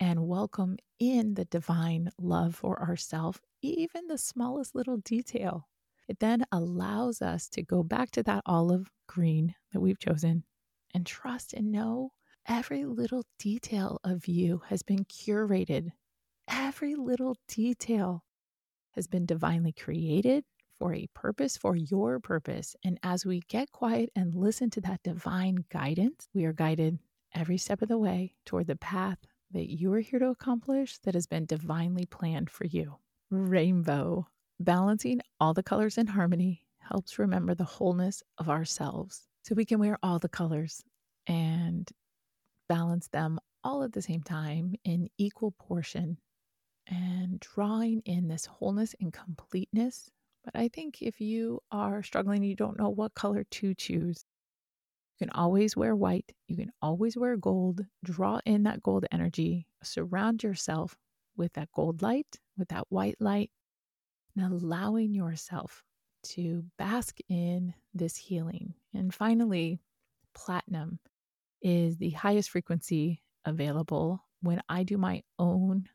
and 0.00 0.26
welcome 0.26 0.76
in 0.98 1.34
the 1.34 1.44
divine 1.44 2.10
love 2.18 2.56
for 2.56 2.82
ourselves, 2.82 3.40
even 3.62 4.08
the 4.08 4.18
smallest 4.18 4.74
little 4.74 4.98
detail, 4.98 5.68
it 6.08 6.18
then 6.20 6.44
allows 6.52 7.20
us 7.20 7.48
to 7.50 7.62
go 7.62 7.82
back 7.82 8.10
to 8.12 8.22
that 8.24 8.42
olive 8.46 8.90
green 9.06 9.54
that 9.72 9.80
we've 9.80 9.98
chosen 9.98 10.44
and 10.94 11.04
trust 11.04 11.52
and 11.52 11.72
know 11.72 12.10
every 12.48 12.84
little 12.84 13.24
detail 13.38 13.98
of 14.04 14.26
you 14.26 14.62
has 14.68 14.82
been 14.82 15.04
curated. 15.04 15.90
Every 16.48 16.94
little 16.94 17.36
detail 17.48 18.24
has 18.92 19.06
been 19.06 19.26
divinely 19.26 19.72
created 19.72 20.44
for 20.78 20.94
a 20.94 21.08
purpose, 21.14 21.56
for 21.56 21.74
your 21.74 22.20
purpose. 22.20 22.76
And 22.84 22.98
as 23.02 23.26
we 23.26 23.40
get 23.48 23.72
quiet 23.72 24.10
and 24.14 24.34
listen 24.34 24.70
to 24.70 24.80
that 24.82 25.02
divine 25.02 25.64
guidance, 25.70 26.28
we 26.34 26.44
are 26.44 26.52
guided 26.52 26.98
every 27.34 27.58
step 27.58 27.82
of 27.82 27.88
the 27.88 27.98
way 27.98 28.34
toward 28.44 28.66
the 28.66 28.76
path 28.76 29.18
that 29.52 29.70
you 29.70 29.92
are 29.92 30.00
here 30.00 30.18
to 30.18 30.28
accomplish 30.28 30.98
that 30.98 31.14
has 31.14 31.26
been 31.26 31.46
divinely 31.46 32.06
planned 32.06 32.50
for 32.50 32.64
you. 32.64 32.96
Rainbow, 33.30 34.28
balancing 34.60 35.20
all 35.40 35.54
the 35.54 35.62
colors 35.62 35.98
in 35.98 36.06
harmony, 36.06 36.62
helps 36.78 37.18
remember 37.18 37.54
the 37.54 37.64
wholeness 37.64 38.22
of 38.38 38.48
ourselves. 38.48 39.28
So 39.42 39.54
we 39.54 39.64
can 39.64 39.78
wear 39.78 39.98
all 40.02 40.18
the 40.18 40.28
colors 40.28 40.82
and 41.26 41.90
balance 42.68 43.08
them 43.08 43.38
all 43.64 43.82
at 43.82 43.92
the 43.92 44.02
same 44.02 44.22
time 44.22 44.74
in 44.84 45.08
equal 45.18 45.52
portion 45.58 46.18
and 46.86 47.40
drawing 47.40 48.00
in 48.04 48.28
this 48.28 48.46
wholeness 48.46 48.94
and 49.00 49.12
completeness 49.12 50.10
but 50.46 50.54
I 50.54 50.68
think 50.68 51.02
if 51.02 51.20
you 51.20 51.60
are 51.72 52.04
struggling, 52.04 52.44
you 52.44 52.54
don't 52.54 52.78
know 52.78 52.88
what 52.88 53.14
color 53.14 53.42
to 53.42 53.74
choose, 53.74 54.24
you 55.18 55.26
can 55.26 55.34
always 55.34 55.76
wear 55.76 55.96
white. 55.96 56.32
You 56.46 56.56
can 56.56 56.70
always 56.80 57.16
wear 57.16 57.36
gold. 57.36 57.84
Draw 58.04 58.40
in 58.46 58.62
that 58.62 58.80
gold 58.80 59.06
energy. 59.10 59.66
Surround 59.82 60.44
yourself 60.44 60.96
with 61.36 61.52
that 61.54 61.72
gold 61.74 62.00
light, 62.00 62.38
with 62.56 62.68
that 62.68 62.86
white 62.90 63.16
light, 63.18 63.50
and 64.36 64.52
allowing 64.52 65.14
yourself 65.14 65.82
to 66.22 66.64
bask 66.78 67.18
in 67.28 67.74
this 67.94 68.16
healing. 68.16 68.74
And 68.94 69.12
finally, 69.14 69.80
platinum 70.34 70.98
is 71.62 71.96
the 71.96 72.10
highest 72.10 72.50
frequency 72.50 73.22
available 73.44 74.22
when 74.42 74.60
I 74.68 74.82
do 74.82 74.98
my 74.98 75.22
own 75.38 75.88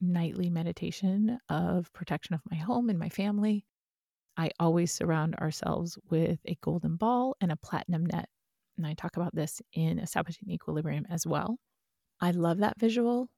nightly 0.00 0.50
meditation 0.50 1.38
of 1.48 1.92
protection 1.92 2.34
of 2.34 2.40
my 2.50 2.56
home 2.56 2.88
and 2.88 2.98
my 2.98 3.08
family. 3.08 3.64
I 4.36 4.50
always 4.58 4.92
surround 4.92 5.36
ourselves 5.36 5.98
with 6.10 6.40
a 6.44 6.56
golden 6.60 6.96
ball 6.96 7.36
and 7.40 7.52
a 7.52 7.56
platinum 7.56 8.06
net. 8.06 8.28
And 8.76 8.86
I 8.86 8.94
talk 8.94 9.16
about 9.16 9.34
this 9.34 9.62
in 9.72 9.98
Establishing 9.98 10.50
Equilibrium 10.50 11.06
as 11.08 11.26
well. 11.26 11.58
I 12.20 12.32
love 12.32 12.58
that 12.58 12.78
visual 12.78 13.28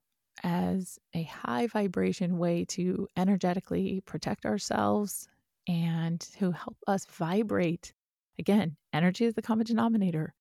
as 0.43 0.99
a 1.13 1.23
high 1.23 1.67
vibration 1.67 2.37
way 2.37 2.65
to 2.65 3.07
energetically 3.17 4.01
protect 4.05 4.45
ourselves 4.45 5.27
and 5.67 6.19
to 6.19 6.51
help 6.51 6.77
us 6.87 7.05
vibrate. 7.05 7.93
Again, 8.39 8.77
energy 8.93 9.25
is 9.25 9.33
the 9.33 9.41
common 9.41 9.65
denominator. 9.65 10.33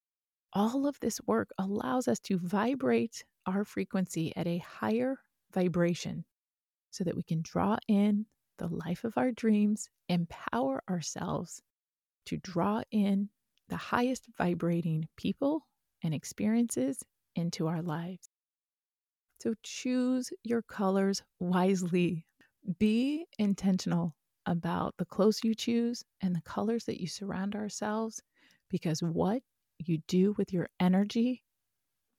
All 0.52 0.86
of 0.86 0.98
this 1.00 1.20
work 1.26 1.50
allows 1.58 2.08
us 2.08 2.18
to 2.20 2.38
vibrate 2.38 3.24
our 3.46 3.64
frequency 3.64 4.32
at 4.36 4.46
a 4.46 4.58
higher 4.58 5.18
vibration 5.52 6.24
so 6.90 7.04
that 7.04 7.16
we 7.16 7.22
can 7.22 7.42
draw 7.42 7.76
in 7.88 8.26
the 8.58 8.68
life 8.68 9.04
of 9.04 9.18
our 9.18 9.32
dreams, 9.32 9.88
empower 10.08 10.82
ourselves 10.88 11.62
to 12.26 12.36
draw 12.38 12.82
in 12.90 13.28
the 13.68 13.76
highest 13.76 14.26
vibrating 14.38 15.08
people 15.16 15.66
and 16.02 16.14
experiences 16.14 17.02
into 17.34 17.66
our 17.66 17.82
lives. 17.82 18.28
So 19.46 19.54
choose 19.62 20.32
your 20.42 20.62
colors 20.62 21.22
wisely. 21.38 22.26
Be 22.80 23.26
intentional 23.38 24.16
about 24.44 24.94
the 24.98 25.04
clothes 25.04 25.44
you 25.44 25.54
choose 25.54 26.02
and 26.20 26.34
the 26.34 26.42
colors 26.42 26.84
that 26.86 27.00
you 27.00 27.06
surround 27.06 27.54
ourselves 27.54 28.20
because 28.70 29.04
what 29.04 29.42
you 29.78 29.98
do 30.08 30.34
with 30.36 30.52
your 30.52 30.68
energy 30.80 31.44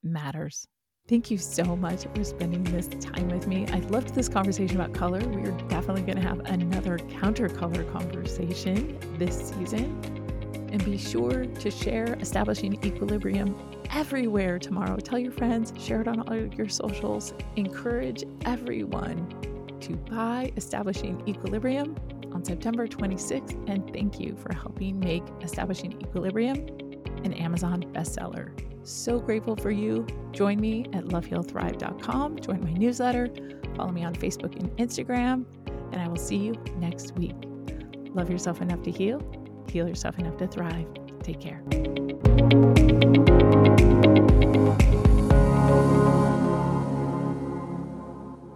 matters. 0.02 0.66
Thank 1.10 1.30
you 1.30 1.38
so 1.38 1.76
much 1.76 2.06
for 2.16 2.24
spending 2.24 2.63
this 2.63 2.88
time 2.88 3.28
with 3.28 3.46
me. 3.46 3.68
I 3.74 3.80
loved 3.80 4.16
this 4.16 4.30
conversation 4.30 4.80
about 4.80 4.94
color. 4.94 5.20
We 5.20 5.42
are 5.50 5.58
definitely 5.68 6.04
going 6.04 6.16
to 6.16 6.22
have 6.22 6.40
another 6.46 6.98
counter 6.98 7.50
color 7.50 7.84
conversation 7.92 8.98
this 9.17 9.50
season. 9.50 10.27
And 10.72 10.84
be 10.84 10.98
sure 10.98 11.46
to 11.46 11.72
share 11.72 12.15
Establishing 12.20 12.84
Equilibrium 12.86 13.56
everywhere 13.92 14.60
tomorrow. 14.60 14.98
Tell 14.98 15.20
your 15.20 15.32
friends, 15.32 15.74
share 15.82 16.02
it 16.02 16.08
on 16.08 16.22
all 16.28 16.36
your 16.36 16.70
socials. 16.70 17.34
Encourage 17.56 18.24
everyone 18.46 19.34
to 19.82 19.96
buy 19.96 20.52
Establishing 20.58 21.24
Equilibrium 21.28 21.96
on 22.34 22.44
September 22.44 22.88
26th. 22.88 23.70
And 23.70 23.92
thank 23.94 24.20
you 24.20 24.36
for 24.36 24.54
helping 24.54 25.00
make 25.00 25.24
Establishing 25.42 25.94
Equilibrium 26.02 26.58
an 27.24 27.34
Amazon 27.34 27.84
bestseller. 27.94 28.52
So 28.88 29.20
grateful 29.20 29.56
for 29.56 29.72
you. 29.72 30.06
Join 30.32 30.60
me 30.60 30.86
at 30.94 31.06
lovehealthrive.com. 31.06 32.40
Join 32.40 32.63
my 32.63 32.74
newsletter. 32.74 33.30
Follow 33.76 33.92
me 33.92 34.04
on 34.04 34.15
Facebook 34.15 34.56
and 34.60 34.70
Instagram. 34.78 35.46
And 35.92 36.02
I 36.02 36.08
will 36.08 36.18
see 36.18 36.38
you 36.38 36.56
next 36.78 37.15
week. 37.15 37.36
Love 38.13 38.30
yourself 38.30 38.62
enough 38.62 38.82
to 38.84 38.92
heal, 38.92 39.20
heal 39.70 39.88
yourself 39.88 40.18
enough 40.20 40.38
to 40.38 40.48
thrive. 40.48 40.88
Take 41.24 41.40
care. 41.40 41.62